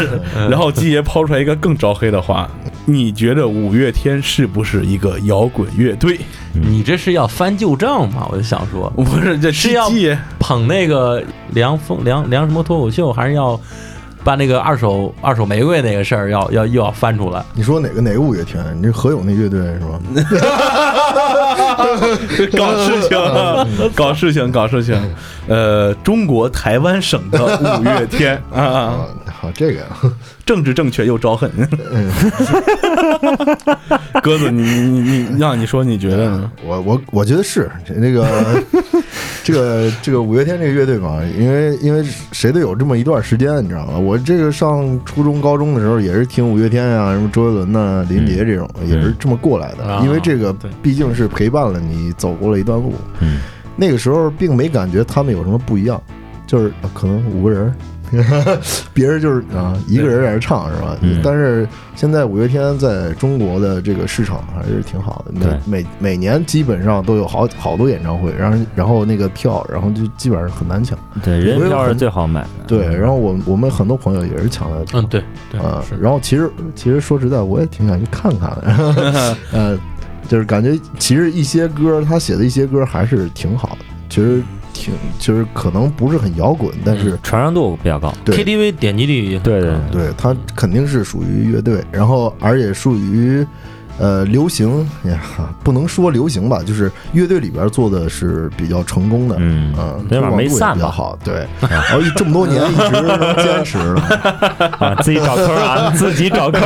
[0.51, 2.49] 然后基爷抛出来一个更招黑的话，
[2.85, 6.21] 你觉得五月天是不是一个摇滚乐队？
[6.53, 8.27] 你这是要翻旧账嘛？
[8.31, 9.89] 我就想说， 不是这是要
[10.39, 13.59] 捧那个梁峰梁梁什么脱口秀，还是要
[14.23, 17.43] 把那个二手二手玫瑰那个事儿要要又要翻出来？
[17.55, 18.63] 你说哪个哪个五月天？
[18.79, 19.99] 你这何勇那乐队是吧？
[22.57, 23.19] 搞事情，
[23.95, 24.95] 搞事情，搞事情。
[25.49, 29.07] 呃，中国台湾省的五月天啊，
[29.43, 29.81] 啊，这个
[30.47, 31.51] 政治正确又招恨。
[34.23, 36.51] 鸽子，你你你你，让你说你觉得呢？
[36.65, 38.25] 我我我觉得是这那个
[39.43, 43.99] 这个这个五月天这个乐队嘛，因为因为谁都有这么一段时间，你知道吗？
[43.99, 49.85] 我这个上初中高中的时候也是听五月天啊、什么周杰伦呐、林杰这种，也是这么过来的。
[49.85, 53.41] 啊因为这个毕竟是陪伴了你走过了一段路，嗯，
[53.77, 56.01] 那个时候并没感觉他们有什么不一样，
[56.47, 57.75] 就是呃可能五个人。
[58.93, 60.97] 别人就是啊，一个人在这唱是吧？
[61.01, 65.33] 嗯但是现在五月天在中国的这个市场还是挺好的，
[65.67, 70.99] 每每每年基本上都有好好多演唱会，然后然后那个票，然后就基本上很难抢。
[71.23, 72.49] 对，人票是最好买的。
[72.67, 79.79] 对，然后我我们很多朋友也是抢的嗯，对对啊，然后其实其实说实在，我也挺想去看看的， 呃，
[80.29, 84.43] 就是感觉其实一些歌他写的一些歌还是挺好的，其实
[84.73, 88.13] 挺就是可能不是很摇滚，但是传唱度比较高。
[88.25, 93.47] 对 KTV 点击率也很对对高对它肯定是属于乐队，然后而且属于。
[94.03, 95.21] 呃，流行呀，
[95.63, 99.73] 不能说流行吧，就是乐队里边做的是比较成功的，嗯
[100.09, 104.03] 推广度也没散比较好，对， 然后一这么多年一直能坚持了，
[104.81, 106.61] 啊，自己找坑啊， 自己找坑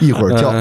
[0.00, 0.52] 一会儿叫，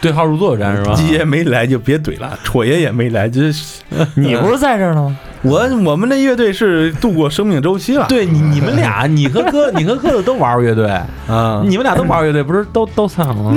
[0.00, 0.94] 对号入座然是吧？
[0.94, 3.80] 鸡爷没来就别怼了，戳爷也没来，就是。
[4.14, 5.18] 你不是在这儿呢吗？
[5.44, 8.06] 我我们那乐队是度过生命周期了。
[8.08, 10.86] 对你你们俩， 你和哥你和哥子都玩过乐队，
[11.28, 13.52] 啊，你们俩都玩过乐队，不是都都散了吗？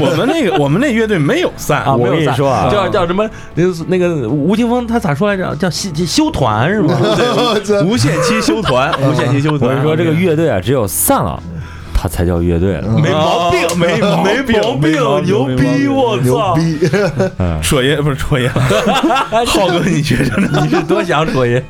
[0.00, 3.28] 我们那个我们那乐队没有散，啊，我跟没有散你说啊叫叫什么？
[3.54, 5.54] 那个那个吴青峰他咋说来着？
[5.56, 6.94] 叫休休团是吗？
[7.86, 9.70] 无限期休团，无限期休团。
[9.70, 11.42] 我是说这个乐队啊，只有散了，
[12.04, 12.98] 它才叫乐队了。
[12.98, 15.88] 没毛病，没毛病没毛没毛病牛逼！
[15.88, 16.54] 我牛操！
[16.54, 16.78] 逼，
[17.62, 18.46] 戳爷不是戳爷，
[19.48, 20.60] 浩哥你觉着呢？
[20.62, 21.64] 你是多想说爷？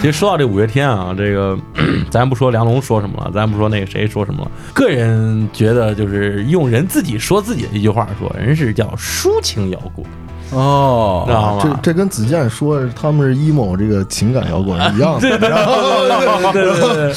[0.00, 1.58] 其实说到这五月天啊，这个
[2.08, 10.06] 咱不说梁龙说什么了，咱不说那个谁说什么了，个人觉得就是用人自己说自己的一句话说，人是叫抒情摇滚，
[10.54, 11.60] 哦知道吗？
[11.82, 15.20] 这这跟子健说他们是 emo 这个情感摇滚是一样的，
[16.52, 17.14] 对对对，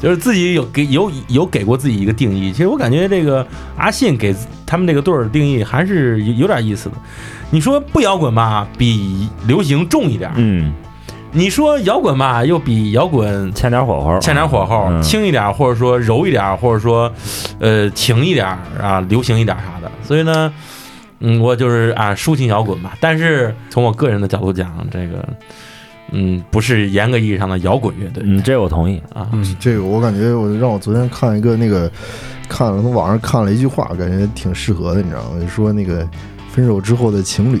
[0.00, 2.50] 就是自己有给有有给过自己一个定义。
[2.52, 4.34] 其实我感觉这个阿信给
[4.66, 6.94] 他们这个队儿的定义还是有有点意思的。
[7.50, 10.72] 你说不摇滚吧，比流行重一点儿；嗯，
[11.32, 17.10] 你说摇滚吧，又比摇滚欠点火候，欠点火候，嗯轻一点儿，或者说柔一点儿，或者说
[17.58, 19.90] 呃情一点儿啊，流行一点儿啥的。
[20.06, 20.52] 所以呢，
[21.20, 22.96] 嗯，我就是啊抒情摇滚吧。
[23.00, 25.26] 但是从我个人的角度讲，这个
[26.12, 29.00] 嗯不是严格意义上的摇滚乐队嗯，这我同意。
[29.14, 29.28] 啊。
[29.32, 31.90] 嗯这个我感觉我让我昨天看一个那个
[32.48, 35.40] 看了从网上看了一句话，感觉挺适合的，你知道吗？
[35.40, 36.08] 就说那个
[36.50, 37.60] 分手之后的情侣，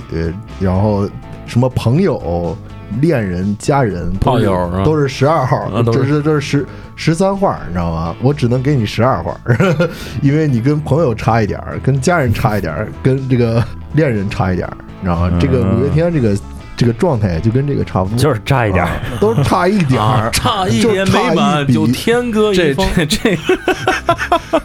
[0.58, 1.08] 然后
[1.46, 2.56] 什么朋友。
[3.00, 8.14] 恋人、家人、都是炮友都是十二号啊，这是这是十十三画，你知道吗？
[8.22, 9.34] 我只能给你十二画，
[10.22, 15.38] 因为你跟朋友差一点儿，跟家人差一点儿，跟这个恋人差一点儿，你知道吗？
[15.40, 16.36] 这个嗯五月天这个
[16.80, 22.86] 这个状态就跟这个差不多，就是差一点儿啊都是差一点啊 儿，，差一点就差一美满，笔就天各一这方。
[22.96, 23.36] 这 这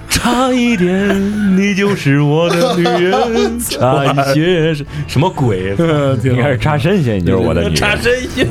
[0.08, 3.60] 差一点，你就是我的女人。
[3.60, 5.76] 差一些是什么鬼？
[6.24, 8.00] 应该是插深些，你就是我的女差人。
[8.02, 8.48] 身些。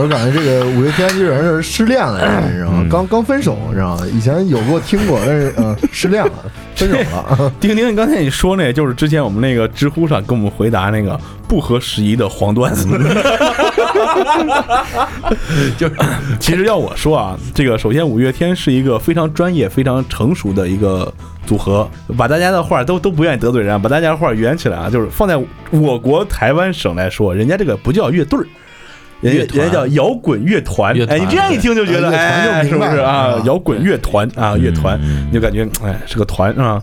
[0.00, 2.86] 我感觉这个五月天这人是失恋了，你知道吗？
[2.88, 4.06] 刚刚分手，你知道吗？
[4.14, 6.32] 以前有过听过，但是嗯，失恋了，
[6.76, 7.52] 分手了。
[7.60, 11.18] 丁丁，你刚才你说那，就是之前我们那个知乎上跟我们回答那个
[11.52, 12.88] 不合时宜的黄段子。
[15.76, 15.86] 就，
[16.40, 21.12] 其实要我说啊，这个首先五月天是一个非常专业、非常成熟的一个
[21.46, 21.86] 组合，
[22.16, 25.38] 把大家的话都都不愿意得罪人，把大家的话圆起来啊，就是放在
[25.70, 28.46] 我国台湾省来说，人家这个不叫乐队儿。
[29.20, 33.42] 人家人家叫摇滚乐团哎，你这样一听就觉得，哎，是不是啊啊？
[33.44, 36.82] 摇滚乐团啊，乐团，嗯你就感觉哎是个团是吧？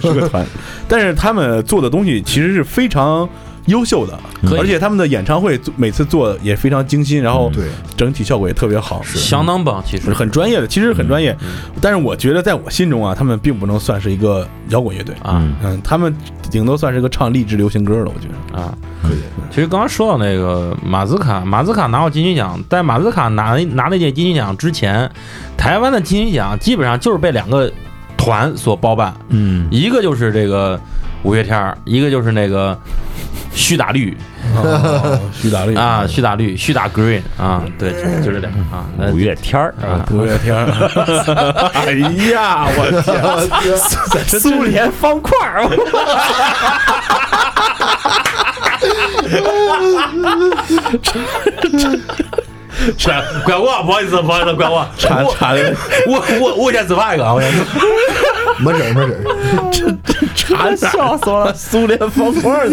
[0.00, 0.46] 是个团，
[0.88, 3.28] 但是他们做的东西其实是非常
[3.68, 4.18] 优秀的，
[4.58, 7.64] 而且他们的演唱会做每次做也非常精心，然后对，
[7.96, 10.12] 整体效果也特别好，相当棒，其实。
[10.12, 11.36] 很专业的，其实很专业。
[11.80, 15.46] 但是我觉得在我心中啊，他们并不能算是一个摇滚乐队，啊。
[15.62, 16.12] 嗯，他们
[16.50, 18.58] 顶多算是个唱励志流行歌的，我觉得。
[18.58, 18.76] 啊。
[19.02, 19.18] 可以。
[19.50, 25.10] 其实刚刚说到那个马兹卡，马兹卡拿过金曲奖，在马兹卡拿拿那届金曲奖之前，
[25.56, 27.70] 台湾的金曲奖基本上就是被两个
[28.16, 30.78] 团所包办，嗯，一个就是这个
[31.22, 32.78] 五月天儿，一个就是那个
[33.52, 34.16] 徐打绿
[34.56, 38.86] 哦徐达绿啊，徐打绿，徐打 green 啊，对，就就这俩啊。
[39.12, 40.64] 五月天儿啊，五月天儿，
[41.74, 41.92] 哎
[42.32, 42.80] 呀， 我
[43.60, 43.76] 天，
[44.40, 45.68] 苏联方块儿，
[52.96, 53.10] 是
[53.44, 55.74] 怪我，不好意思，不好意思，怪我，差差的
[56.06, 57.58] 我我我先自罚一个啊，我先自
[58.60, 59.98] 没事儿没事
[60.46, 61.54] 儿，差笑死我了！
[61.54, 62.68] 苏联方块儿，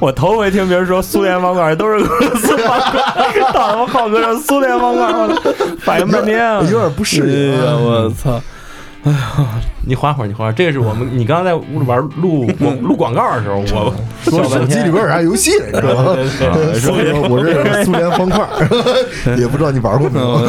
[0.00, 6.62] 我头回听别人说苏联方块都是俄罗斯方块儿，到他妈浩哥这苏联方块，我反应半天啊！
[6.70, 7.76] 有点不适应呀，啊。
[7.76, 8.40] 我操！
[9.86, 16.16] 你缓会儿，你缓会儿，这是我们你刚刚在屋里边录广录广告的时候，我说手机里边有啥游戏你知道吗？
[16.74, 18.44] 说说我这是苏联方块，
[19.38, 20.44] 也不知道你玩过没有。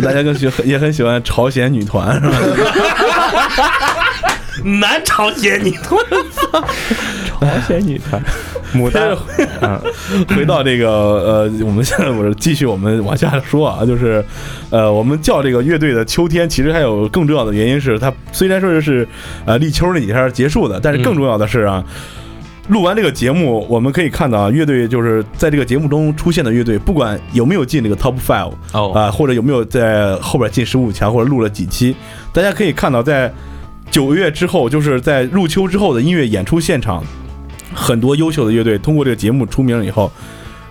[0.00, 2.36] 大家更喜也很喜欢朝鲜女团是吧？
[4.64, 5.98] 南朝鲜女团
[7.26, 8.22] 朝鲜女团，
[8.74, 9.16] 牡丹，
[9.60, 9.80] 嗯，
[10.36, 14.24] 回到这个呃，我们现在我是继续我们往下说啊，就是
[14.70, 19.06] 呃，我们叫这个乐队的秋天，其实还有更重要的原因是，它虽然说是
[19.44, 21.82] 呃立秋那几天结束的，但是更重要的是啊。
[22.68, 28.92] 录完这个节目，我们可以看到啊，乐队就是在这个节目中出现的乐队，不管有没有进这个 top five 哦。
[28.94, 31.96] 啊、或者有没有在后边进十五强，或者录了几期，
[32.32, 33.32] 大家可以看到，在
[33.90, 37.02] 九月之后，就是在入秋之后的音乐演出现场，
[37.74, 40.10] 很多优秀的乐队通过这个节目出名以后，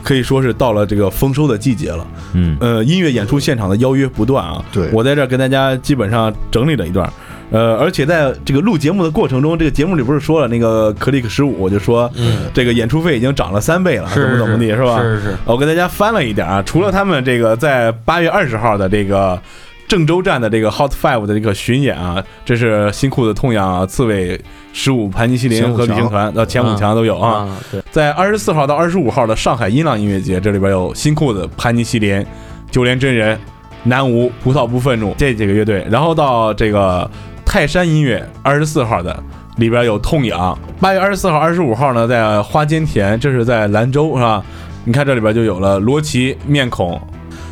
[0.02, 2.08] 可以说是到了这个丰收的季节了。
[2.34, 4.64] 嗯，呃，音乐演出现场的邀约不断啊。
[4.72, 7.12] 对我在这儿跟大家基本上整理了一段。
[7.52, 15.02] 呃，而且在这个录节目的过程中，这个节目里不是说了那个 Click 十五，我就说，嗯这个演出费已经涨了三倍了，是怎么怎么地，是是吧？
[15.02, 19.42] 是是是我给大家翻了一点啊，除了他们这个在八月二十号的这个
[19.90, 24.40] 郑州站的这个 Hot Five 的这个巡演啊，这是新裤子、痛痒、啊、刺猬、
[24.72, 27.40] 十五、盘尼西林和旅行团到前五强都有啊。
[27.40, 32.24] 啊，对，在二十四号到二十五号的上海音浪音乐节，这里边有新裤子、盘尼西林、
[32.70, 33.36] 九连真人、
[33.84, 37.10] 南无、葡萄不愤怒这几个乐队，然后到这个
[37.44, 39.24] 泰山音乐二十四号的
[39.58, 40.56] 里边有痛痒。
[40.80, 44.44] 八月二十四号、二十五号呢，在花间田，这是在兰州是吧？
[44.86, 47.02] 你看这里边就有了罗琦、面孔。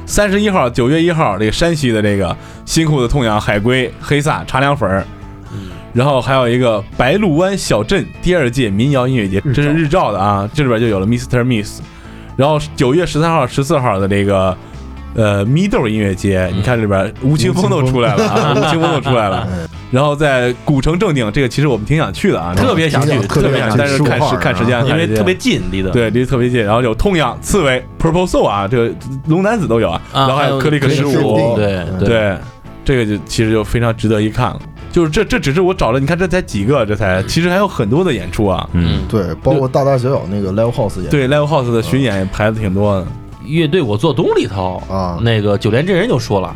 [0.07, 5.05] 三十一号，九月一号，这个山西的这个辛苦的、痛痒、海龟、黑撒、茶凉粉儿，
[5.93, 11.43] 然后还有一个白鹿湾小镇第二届民谣音乐节，这是日照的啊，这里边就有了 Mr.
[11.43, 11.81] Miss，
[12.37, 14.57] 然后九月十三号、十四号的这个
[15.13, 19.45] 呃咪豆音乐节，你看这里边吴青峰都出来了啊，吴青峰都出来了，
[19.89, 25.89] 然后在古城正定，这个其实我们挺想去的啊，特别想去，特别想去但是看时看时间，因为特别近，离得。
[25.91, 28.93] 对，离得特别近，然后有痛痒、刺猬、Purple Soul 啊，这个
[29.27, 32.37] 龙男子都有啊，然后还有克里克十15五，对对，
[32.83, 34.59] 这个就其实就非常值得一看了。
[34.89, 38.67] 就是这这只是我找了，你看这才几个，这才其实还有很多的演出啊。
[38.73, 43.05] 嗯，对，包括大大小小那个 live house 演对，Live House 的巡演也排的挺多的。
[43.45, 45.19] 乐队我做东里头啊。
[45.21, 46.55] 那个九连真人就说了，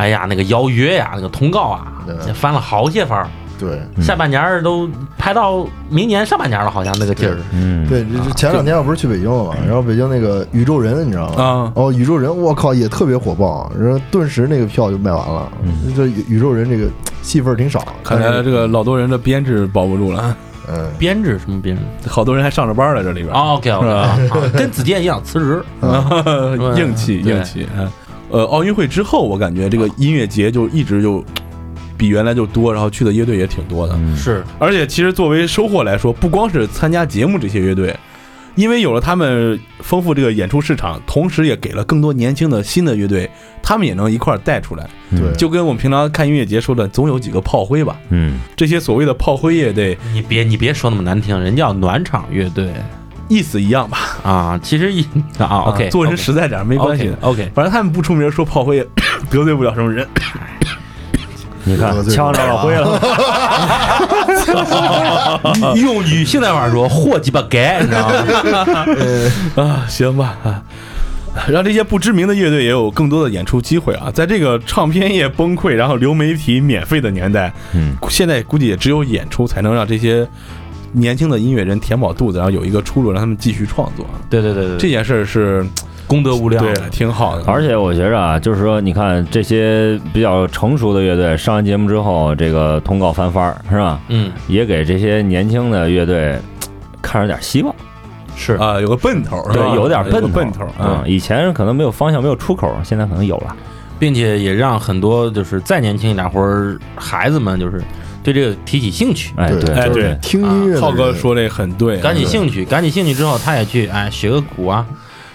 [0.00, 7.36] 哎呀，那个邀约呀，那个通告啊对，翻了好些番儿，对下半年儿都排到明年上半年了，好像那个劲儿。
[7.52, 11.44] 嗯，对，这这前两天我不是去北京了嘛，然后北京那个宇宙人你知道吗？
[11.44, 15.52] 啊哦，宇宙人，我靠，也特别火爆，然后顿时那个票就卖完了。
[15.94, 16.88] 这宇宇宙人这个
[17.20, 20.34] 戏份儿挺少，看来这个老多人的编制保不住了，
[20.66, 23.34] 嗯，编制什么编制好多人还上着班了，这里边。
[23.34, 24.18] ？OK 是 OK，吧
[24.56, 25.62] 跟子健一样辞职。
[26.76, 27.68] 硬 气硬气。
[28.30, 31.24] 嗯呃，奥运会之后，我感觉这个音乐节就一直就
[31.96, 33.94] 比原来就多，然后去的乐队也挺多的。
[33.96, 37.94] 嗯是，而且其实作为收获来说，不光是参加节目这些乐队，
[38.54, 43.28] 因为有了他们丰富这个演出市场，同时也给了更多年轻的新的乐队，
[43.62, 44.88] 他们也能一块儿带出来。
[45.10, 47.98] 对，就跟我们平常看音乐节说的，总有几个炮灰吧。
[48.10, 52.72] 嗯，这些所谓的炮灰乐队，你别你别说那么难听，人叫暖场乐队
[53.30, 53.98] 意思一样吧？
[54.24, 55.02] 啊，其实一
[55.38, 57.16] 啊 OK，做人实在点儿没关系的。
[57.22, 58.86] OK，反正他们不出名，说炮灰也
[59.30, 60.06] 得罪不了什么人。
[61.62, 62.98] 你看呛着老灰了，
[65.76, 68.86] 用女性的话说，货鸡巴该，你知道吗？
[69.62, 70.62] 啊，行吧啊，
[71.48, 74.10] 让这些不知名的乐队也有更多的演出机会啊！
[74.12, 80.26] 在这个唱片业崩溃，然后流媒体免费的年代，嗯，现在估计也只有演出才能让这些
[80.92, 84.04] 年轻的音乐人填饱肚子，然后有一个出路，让他们继续创作。
[84.28, 85.64] 对对对对，这件事儿是
[86.06, 86.64] 功德无量。
[86.64, 94.00] 对挺好的，而且我觉着啊，就是说，你看这些比较成熟的乐队上完节目之后，这个通告翻番儿是吧？
[94.08, 96.36] 嗯，也给这些年轻的乐队
[97.00, 97.74] 看着点希望，
[98.34, 101.04] 是啊，有个奔头，是对，有点奔奔头嗯啊，。
[101.06, 103.56] 以前可能没有方向，没有出口，现在可能有了。
[103.98, 107.82] 并且也让很多就是再年轻一点或者孩子们，就是
[108.32, 110.16] 对对这个提起兴趣，哎，对，哎对。
[110.22, 114.84] 听音乐，浩哥说这很对，感起兴趣，感起兴趣之后，他也去哎学个鼓啊，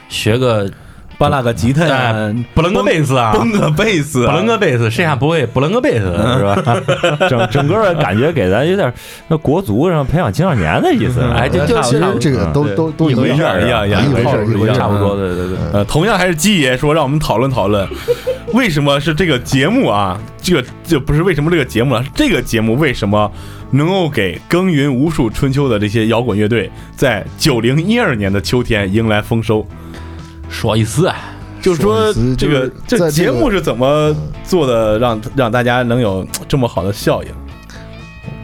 [0.10, 0.70] 学个
[1.18, 5.46] 扒拉个吉他呀哎，不楞个贝斯啊，崩个贝斯不啊，楞个贝斯，谁还不会？
[5.46, 6.56] 不楞个贝斯是吧？
[7.30, 8.94] 整整个感觉给咱有点
[9.30, 15.58] 那国足上培养青少年的意思，哎，就就其实这个都都都一回事儿一样一样一回事儿，一回事儿一回事儿，差不多，对对对。
[15.72, 17.88] 呃，同样还是鸡爷说让我们讨论讨论，
[18.56, 20.18] 为什么是这个节目啊？
[20.42, 23.30] 这个这不是为什么这个节目了，是这个节目为什么
[23.72, 29.68] 能够给耕耘无数春秋的这些摇滚乐队，在九零一二年的秋天迎来丰收？
[30.48, 31.18] 说一次，啊
[31.62, 37.30] 就是说这个这节目是怎么做的，让让大家能有这么好的效应？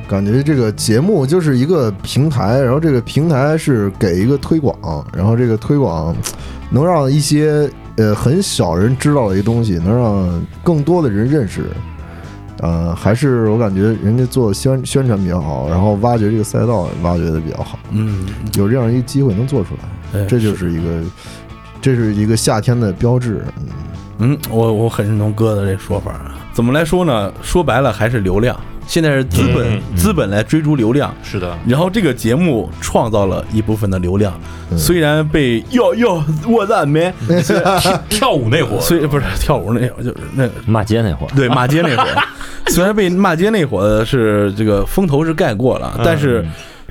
[0.10, 6.14] 感觉这个节目就是一个平台，然后这个平台是给一个推广，然后这个推广
[6.70, 7.70] 能让一些
[8.02, 11.66] 呃很少人知道的一个东西，能让更多的人认识。
[12.60, 18.26] 呃，还是我感觉人家做宣宣传比较好，然后挖掘这个赛道挖掘的比较好，嗯，
[18.56, 21.02] 有这样一个机会能做出来，哎这就是一个
[21.82, 23.44] 这是一个夏天的标志。
[23.58, 23.66] 嗯
[24.20, 26.38] 嗯，我我很认同哥的这说法啊。
[26.54, 27.34] 怎么来说呢？
[27.42, 28.56] 说白了还是流量。
[28.88, 34.34] 现在是资本、嗯资本来追逐流量，是的，然后这个节目创造了一部分的流量，
[34.72, 34.78] 嗯。
[34.78, 37.14] 虽然被哟哟我赞没，
[38.10, 42.24] 跳舞那会儿，虽不是跳舞那会儿就是那骂街那会儿，对骂街那会儿，
[42.70, 46.44] 虽然被骂街那会儿是这个风头是盖过了，但是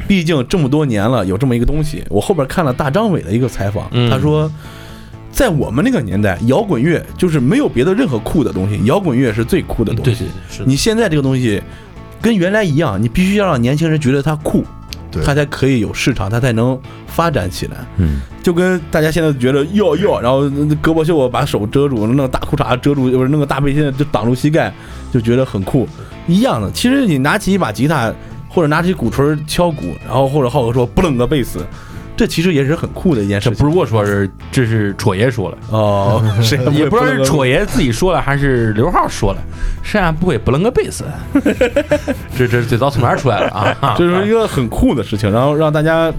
[0.07, 2.05] 毕竟这么多年了，有这么一个东西。
[2.09, 4.09] 我后边看了大张伟的一个采访，嗯。
[4.11, 4.51] 他说。
[5.41, 10.11] 在我们那个年代，摇滚乐就是没有别的任何酷的东西，摇滚乐是最酷的东西。
[10.11, 11.63] 对对对，是你现在这个东西
[12.21, 14.63] 跟原来一样，你必须要让年轻人觉得它酷，
[15.25, 17.79] 它才可以有市场，它才能发展起来。
[17.97, 20.45] 嗯，就跟大家现在觉得哟哟，然后
[20.83, 24.71] 胳膊袖把手遮住，弄个大裤衩遮住，不是弄个大背心就挡住膝盖，
[25.11, 25.89] 就觉得很酷
[26.29, 26.71] 一样的。
[26.73, 28.13] 其实你拿起一把吉他，
[28.47, 31.61] 或者拿起鼓槌敲鼓，然后或者浩哥说不冷个贝斯，
[32.21, 33.49] 这其实也是很酷的一件事。
[33.49, 39.39] 这不是我说，是这是戳爷说了，哦， 谁也不知道是戳戳爷自己说了还是刘浩说了，
[39.83, 41.03] 谁还不会不楞个贝斯？
[42.37, 43.75] 这这最早从哪儿出来的啊？
[43.97, 46.13] 这是一个很酷的事情，然后让大家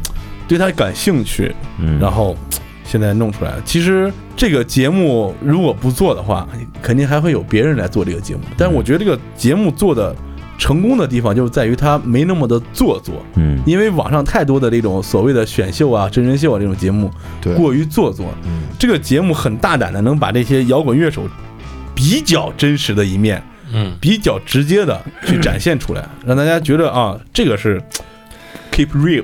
[0.47, 2.35] 对他感兴趣，嗯，然后
[2.83, 3.61] 现在弄出来了。
[3.63, 6.47] 其实这个节目如果不做的话，
[6.81, 8.41] 肯定还会有别人来做这个节目。
[8.57, 10.15] 但是我觉得这个节目做的
[10.61, 13.15] 成功的地方，就是在于他没那么的做作。
[13.33, 17.09] 嗯，因为网上太多的这种所谓的选秀啊、真人秀啊这种节目
[17.41, 18.61] 对，过于做作，嗯。
[18.77, 21.23] 这个节目很大胆的能把这些摇滚乐手
[21.95, 23.41] 比较真实的一面、
[23.73, 27.81] 嗯，比较直接的去展现出来，让大家觉得啊，这个是
[28.71, 29.23] keep real。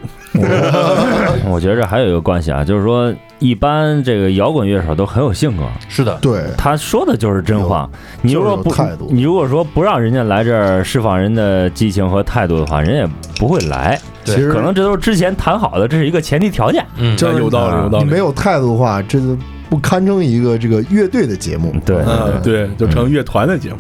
[1.49, 7.89] 我 觉着还有一个关系啊，就是说，一般这个摇滚乐手都很有性格，是的，对，他说的就是真话。
[8.21, 8.71] 你如果不
[9.09, 13.07] 你如果说不让人家来这儿释放人的激情和态度的话，人也
[13.39, 13.99] 不会来。
[14.25, 16.85] 其实可能这都是之前谈好的，这是一个前提条件。
[16.97, 19.37] 嗯，这有道理有道理你没有态度的话，这就
[19.69, 21.75] 不堪称一个这个乐队的节目。
[21.85, 23.79] 对，嗯，对，就成乐团的节目。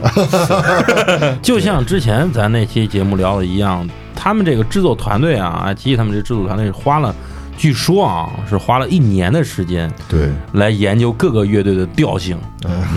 [1.41, 7.15] 就像之前咱那期节目聊的一样，他们这个制作团队啊，爱奇艺他们这制作团队是花了，
[7.57, 12.37] 据说啊是花了一年的时间对，来研究各个乐队的调性、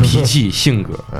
[0.02, 0.92] 脾气、性格。
[1.14, 1.18] 哎，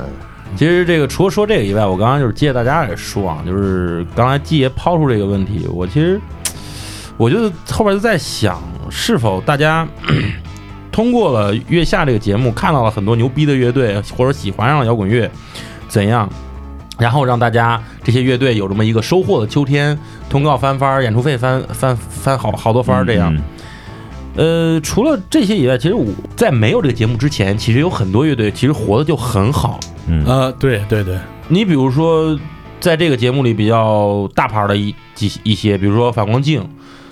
[0.57, 6.21] 其实这个除了说这个以外，我刚刚就是接着大家也说啊，就是刚才季爷抛出这个问题，我其实
[7.17, 8.61] 我就后边就在想，
[8.91, 9.87] 是否大家
[10.91, 15.31] 通过了月下这个节目，看到了很多牛逼的乐队，或者喜欢上了摇滚乐，
[15.89, 16.29] 怎样？
[16.99, 23.35] 然后让大家这些乐队有这么一个收获的秋天，通告翻番儿，演出费翻翻翻好好多番儿这样。
[23.35, 23.43] 嗯
[24.37, 29.81] 呃，除了这些以外，其实我在没有这个节目之前，其实有很多乐队其实活得就很好。
[30.07, 31.19] 嗯啊，对对对，
[31.49, 32.39] 你比如说，
[32.79, 36.67] 在这个节目里比较大牌的一几一些，比如说反光镜、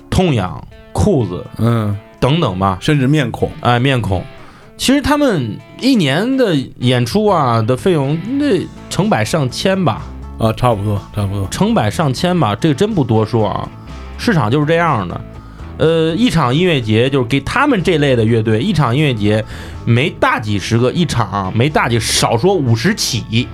[0.09, 4.25] 痛痒、裤子嗯，等等吧，甚至面孔，哎，面孔，
[4.77, 10.03] 其实他们一年的演出啊的费用，那成百上千吧，
[10.39, 11.47] 啊，差不多差不多。
[11.49, 13.69] 成百上千吧，这个真不多说啊，
[14.19, 15.21] 市场就是这样的。
[15.79, 19.45] 呃，一场音乐节就是给他们这类的乐队，一场音乐节
[19.85, 23.47] 没大几十个，一场没大几，少说五十起，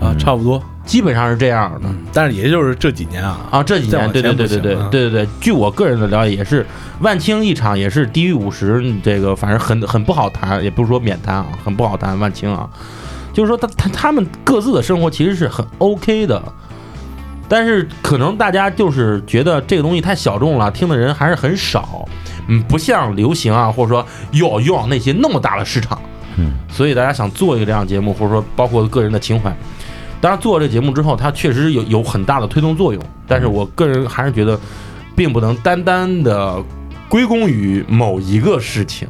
[0.00, 0.62] 啊，差不多。
[0.84, 1.80] 基本上是这样的。
[1.84, 6.66] 嗯，但是也就是这几年啊，啊，这几年，对对对对对对对对，据我个人的了解，也是
[7.00, 12.18] 万青一场也是低于五十，这个反正很很不好谈，也不是说免谈啊，很不好谈。
[12.18, 12.68] 万青啊，
[13.32, 16.42] 就是说他他他们各自的生活其实是很 OK 的，
[17.48, 22.06] 但是可能大家就是觉得这个东西太小众了，听的人还是很少，
[22.48, 26.00] 嗯，不像流行啊，或者说要要那些那么大的市场，
[26.36, 29.54] 嗯，所以大家想做一个这样节目，或者说包括个人的情怀。
[30.22, 34.56] 当然做了这节目之后，它确实有有很大的推动作用，但是我个人还是觉得，
[35.16, 36.62] 并不能单单的
[37.08, 39.08] 归功于某一个事情、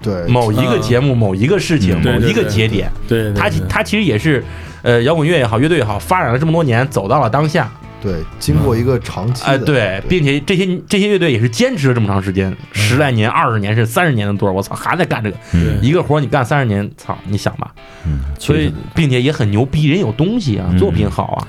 [0.00, 2.88] 对，某一个节目、某一个事情、嗯某一个节点。
[3.08, 4.44] 对对，它对它其实也是，
[4.82, 7.68] 呃，摇滚乐也好，乐队也好，发展了这么多年，走到了当下。
[8.02, 15.78] 对，经过一个长期哎、的，对，并且这些这些乐队也是坚持了这么长时间，十来年、二十年，甚至三十年的多，我操，还在干这个、嗯。
[15.80, 17.72] 一个活儿，你干三十年，操，你想吧。
[18.04, 20.78] 嗯，所以，并且也很牛逼，人有东西啊，嗯。
[20.78, 21.48] 作品好啊。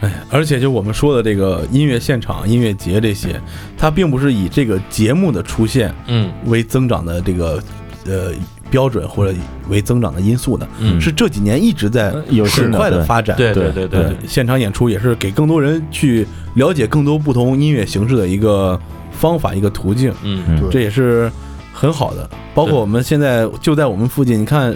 [0.00, 3.40] 哎，而且就我们说的这个音乐现场、音乐节这些，
[3.76, 6.30] 它并不是以这个节目的出现嗯。
[6.44, 7.60] 为增长的这个
[8.06, 8.32] 呃
[8.70, 9.36] 标准或者
[9.68, 13.36] 为增长的因素的，嗯，是这几年一直在很快的发展。
[13.36, 14.04] 对对对对。
[14.04, 18.78] 对，现场演出也是给更多人去了解更多不同音乐形式的一个
[19.10, 20.62] 方法、一个途径，嗯。
[20.70, 21.30] 这也是
[21.72, 22.28] 很好的。
[22.54, 24.74] 包括我们现在就在我们附近，你看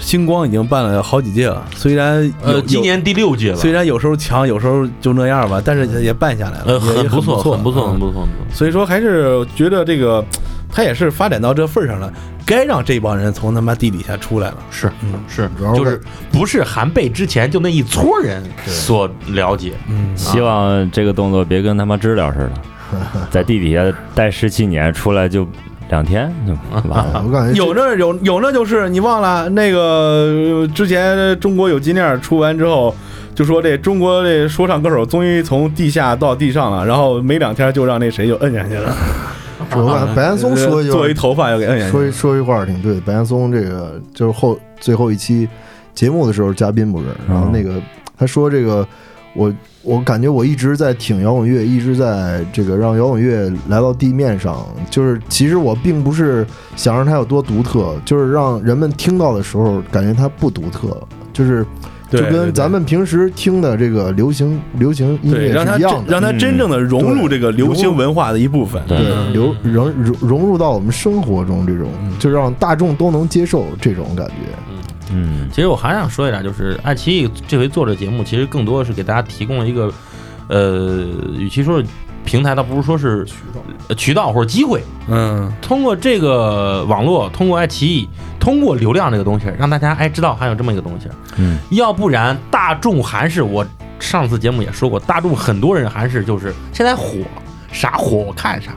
[0.00, 7.90] 星光已经办了好几届了，虽然有呃，今年第六届了，虽然有时候强，有时候就那样吧，但是也办下来了，呃很不错，很不错，嗯。
[7.92, 8.46] 很不错，很不错。
[8.52, 10.24] 所以说还是觉得这个，
[10.72, 12.12] 他也是发展到这份上了，
[12.46, 14.56] 该让这帮人从他妈地底下出来了。
[14.70, 15.12] 是嗯。
[15.28, 16.00] 是主要，是就是
[16.32, 23.84] 不是韩贝之前就那一撮人所了解，嗯，希望这个动作别跟他妈知了似的， 在地底下
[24.14, 25.46] 待十七年，出来就
[25.90, 26.52] 两天就
[26.88, 27.22] 完了。
[27.26, 32.94] 我感觉有那有有那就是你忘了那个呃之前中国有纪念出完之后，
[33.34, 38.94] 就说这中国这说唱歌手终于从地下到地上了，然后没两天就让那谁就摁下去了，
[40.14, 41.92] 白岩松说一句话做一头发又给摁下去了。
[41.92, 45.48] 说一说一话挺对，白岩松这个就是后最后一期
[45.94, 47.80] 节目的时候，嘉宾不是，然后那个
[48.16, 48.86] 他说这个
[49.34, 49.52] 我
[49.82, 61.00] 我感觉我一直在挺摇滚乐，一直在这个让摇滚乐来到地面上，就是其实我并不是想让它有多独特，就是让人们听到的时候感觉它不独特，
[61.32, 61.64] 就是
[62.10, 68.82] 就跟咱们平时听的这个流行流行音，乐是一样的，真让它真正的融入这个流行文化的一部分。
[68.88, 68.98] 对
[69.32, 74.34] 融融融入到我们生活中，这种就让大众都能接受这种感觉。
[75.12, 79.92] 嗯其实我还想说一点，就是爱奇艺这回做这节目，其实更多的是给大家提供了一个，
[80.48, 81.06] 呃，
[81.36, 81.86] 与其说是
[82.24, 83.26] 平台，倒不如说是
[83.88, 84.82] 呃渠道或者机会。
[85.08, 88.08] 嗯，通过这个网络，通过爱奇艺，
[88.38, 91.08] 通过流量这个东西，让大家哎知道还有这么一个东西。
[91.36, 93.66] 嗯，要不然大众还是我
[93.98, 97.18] 上次节目也说过，大众很多人还是就是现在火，
[97.72, 98.72] 啥火我看啥，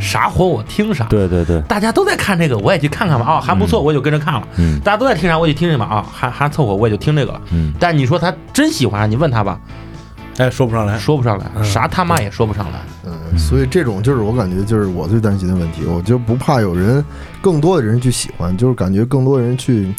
[0.00, 1.04] 啥火我听啥。
[1.06, 3.24] 对对对，大家都在看这个，我也去看看吧。
[3.24, 4.42] 啊、还不错，我也就跟着看了。
[4.56, 5.84] 嗯大家都在听啥，我也就听听吧。
[5.86, 7.40] 啊，还还凑合，我也就听这个了。
[7.52, 9.60] 嗯但你说他真喜欢，你问他吧，
[10.38, 10.98] 哎，说不上来。
[10.98, 12.80] 说不上来，嗯啥他妈也说不上来。
[13.04, 17.04] 嗯，所以这种就是我感觉就是我最担心的问题，我就不怕有人
[17.40, 19.94] 更多的人去喜欢，就是感觉更多人去。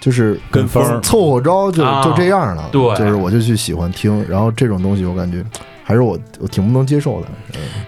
[0.00, 5.44] 就是跟风凑合着就啊就这样了，对就是我就去喜欢听，然后这种东西我感觉
[5.84, 7.26] 还是我我挺不能接受的。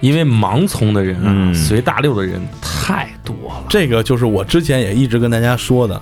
[0.01, 3.64] 因为盲从的人随大溜的人太多了。
[3.68, 6.01] 这个就是我之前也一直跟大家说的，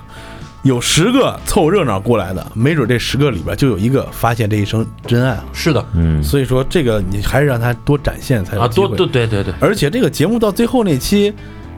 [0.63, 5.45] 有十个凑热闹过来的，没准这十个里边就有一个发现这一生真爱了。
[5.53, 8.97] 是的嗯所以说，这个你还是让他多展现才有啊，多机会。
[8.97, 11.33] 对对对对，而且这个节目到最后那期，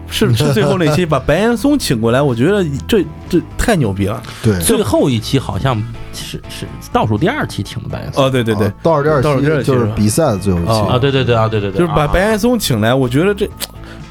[0.10, 4.22] 是 是最后那期把白岩松请过来，我觉得这这太牛逼了。
[4.44, 5.76] 对，最后一期好像
[6.14, 8.68] 是是倒数第二期请的白岩松哦，对对对。
[8.68, 10.70] 啊，倒数第二倒数第二期就是比赛的最后一期。
[10.70, 12.08] 哦啊，对对对啊，对对对，就是把啊。
[12.08, 13.50] 白岩松请来，我觉得这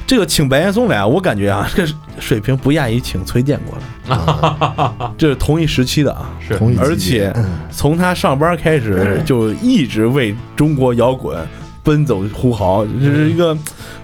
[0.05, 1.83] 这个请白岩松来啊，我感觉啊，这
[2.19, 3.77] 水平不亚于请崔健过
[4.07, 6.29] 来，这是同一时期的啊。
[6.39, 6.55] 是。
[6.57, 7.33] 同一而且
[7.71, 11.37] 从他上班开始，就一直为中国摇滚
[11.85, 13.55] 奔走呼号，这是一个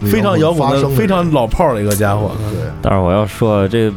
[0.01, 2.31] 非常摇滚的、非常老炮儿的一个家伙。
[2.53, 3.91] 对，但是我要说，这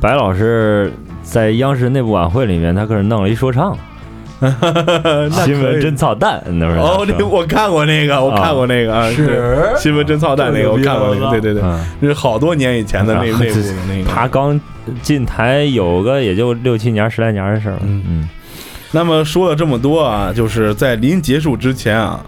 [0.00, 0.90] 白老师
[1.22, 3.76] 在央视内部晚会里面，他可是弄了一说唱，
[4.40, 6.78] 那新闻真操蛋，那不是？
[6.78, 9.70] 哦，那我看过那个，我看过那个啊，是？
[9.76, 11.62] 新闻真操蛋那个，我看过那个，对对对，
[12.00, 13.24] 是好多年以前的那啊。
[13.24, 14.10] 内部的那个。
[14.10, 14.58] 他刚
[15.02, 17.80] 进台有个也就六七年、十来年的事儿了。
[17.82, 18.02] 嗯。
[18.08, 18.28] 嗯。
[18.92, 22.24] 那么说了这么多啊，就是在临结束之前啊，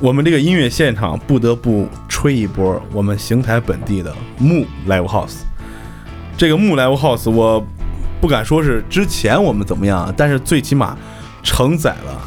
[0.00, 5.38] 我们这个音乐现场不得不吹一波我们邢台本地的木 Live House。
[6.36, 7.64] 这个木 Live House，我
[8.20, 10.96] 不敢说是之前我们怎么样，但是最起码
[11.42, 12.20] 承载了，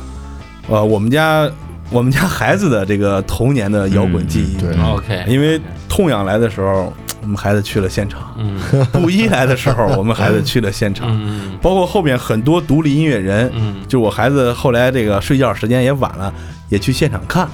[0.68, 1.50] 呃，我们家
[1.90, 4.58] 我们家孩子的这个童年的摇滚记忆。
[4.58, 4.76] 对。
[4.84, 8.60] OK，因为痛痒来的时候，我们孩子去了现场；嗯。
[8.92, 11.08] 布衣来的时候，我们孩子去了现场。
[11.10, 11.58] 嗯。
[11.62, 13.76] 包括后面很多独立音乐人，嗯。
[13.88, 16.34] 就我孩子后来这个睡觉时间也晚了，
[16.72, 17.48] 也去现场看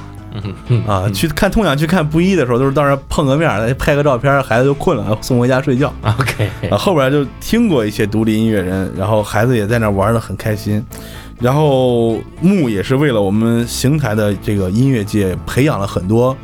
[0.86, 5.92] 啊，去看痛痒去看不一的时候，都是到那儿碰个面儿，拍个照片，孩子就困了， 送回家睡觉。
[6.04, 10.82] OK，啊，后边就听过一些独立音乐人，然后孩子也在那玩的很开心。
[11.40, 16.36] 然后木也是为了我们邢台的这个音乐界培养了很多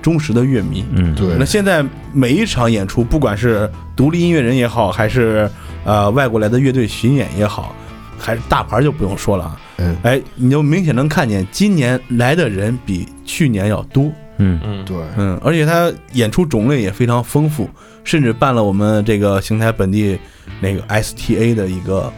[0.00, 0.82] 忠实的乐迷。
[0.92, 5.50] 嗯，对那，现在每一场演出，不管是独立音乐人也好，还是
[5.84, 7.74] 呃外国来的乐队巡演也好，
[8.18, 9.56] 还是大牌就不用说了啊。
[9.78, 14.10] 嗯，哎，你就明显能看见今年来的人比去年要多。
[14.38, 17.70] 嗯嗯，对，嗯，而且他演出种类也非常丰富，
[18.02, 20.18] 甚至办了我们这个邢台本地
[20.60, 22.12] 那个 STA 的一个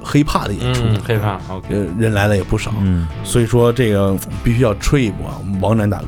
[0.00, 2.72] 黑怕的演出，嗯，黑怕，OK，呃，人来了也不少。
[2.80, 6.06] 嗯，所以说这个必须要吹一波啊，我们王楠大哥。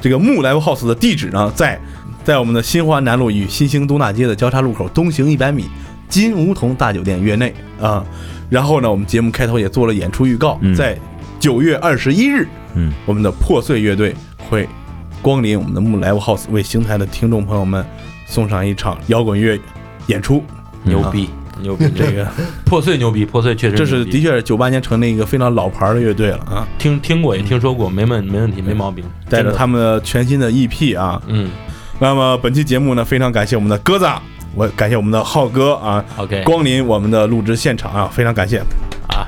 [0.00, 1.80] 这个木 Live House 的地址呢，在
[2.24, 5.66] 在我们的新华南路与新兴东大街的交叉路口东行一百米，
[6.12, 8.04] 金梧桐大酒店院内啊。
[8.50, 10.74] 然后呢，我们节目开头也做了演出预告，嗯。
[10.74, 10.94] 在
[11.40, 14.14] 九月二十一日，嗯，我们的破碎乐队
[14.50, 14.68] 会
[15.22, 17.82] 光临我们的木 Live House，为邢台的听众朋友们
[18.26, 19.58] 送上一场摇滚乐
[20.08, 20.44] 演出。
[20.84, 22.28] 牛逼，牛逼， 这个
[22.66, 31.50] 破碎牛逼，破碎确实，这是的确是九八年成立一个非常老牌的乐队了啊，听听过也听说过，没问没问题，没毛病，带着他们的全新的 EP 啊，嗯。
[31.98, 34.06] 那么本期节目呢，非常感谢我们的鸽子，
[34.54, 38.58] 我感谢我们的浩哥啊，，OK，光临我们的录制现场啊，非常感谢，
[39.08, 39.24] 啊，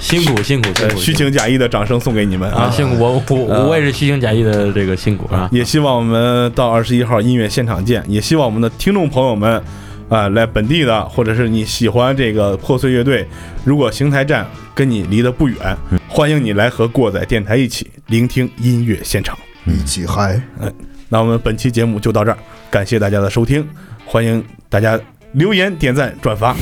[0.00, 2.70] 辛苦辛苦辛呃，苦，虚情假意的掌声送给你们啊，啊。
[2.70, 9.62] 辛苦我我我也是虚情假意的这个辛苦啊，也希望我们到二十一号音乐现场见，也希望我们的听众朋友们
[10.08, 13.26] 啊，来本地的，或者是你喜欢这个破碎乐队，
[13.64, 15.76] 如果邢台站跟你离得不远，
[16.08, 19.38] 欢迎你来和过载电台一起聆听音乐现场。
[19.66, 20.70] 一起嗨，嗯
[21.08, 22.36] 那我们本期节目就到这儿，
[22.70, 23.66] 感谢大家的收听，
[24.06, 24.98] 欢迎大家
[25.32, 26.54] 留言、点赞、转发。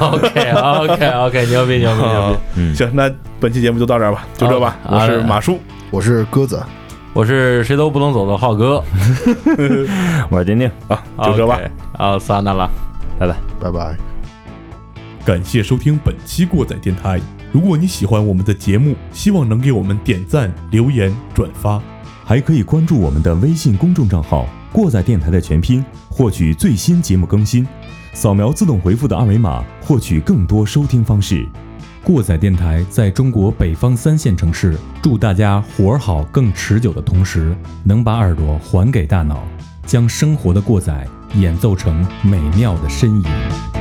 [0.00, 2.38] OK OK OK， 牛逼牛逼牛逼！
[2.56, 4.76] 嗯行，那本期节目就到这儿吧，就这吧。
[4.84, 6.62] 好我是马叔，我是鸽子，
[7.12, 8.82] 我是谁都不能走的浩哥，
[10.30, 11.60] 我是丁丁， 啊，就这吧。
[11.98, 12.70] 好，撒那了。
[13.18, 13.34] 拜拜。
[13.60, 13.96] 拜拜。
[15.24, 17.20] 感谢收听本期过载电台。
[17.50, 21.80] 如果你喜欢我们的节目，希望能给我们点赞、留言、转发，
[22.24, 24.46] 还可以关注我们的微信公众账号
[24.76, 27.66] “过载电台”的全拼，获取最新节目更新。
[28.12, 31.48] 扫描自动回复的二维码，获取更多收听方式。
[32.04, 39.48] 过载电台在中国北方三线城市，祝大家活儿好更持久的同时，能把耳朵还给大脑，
[39.86, 43.75] 将生活的过载演奏成美妙的呻吟。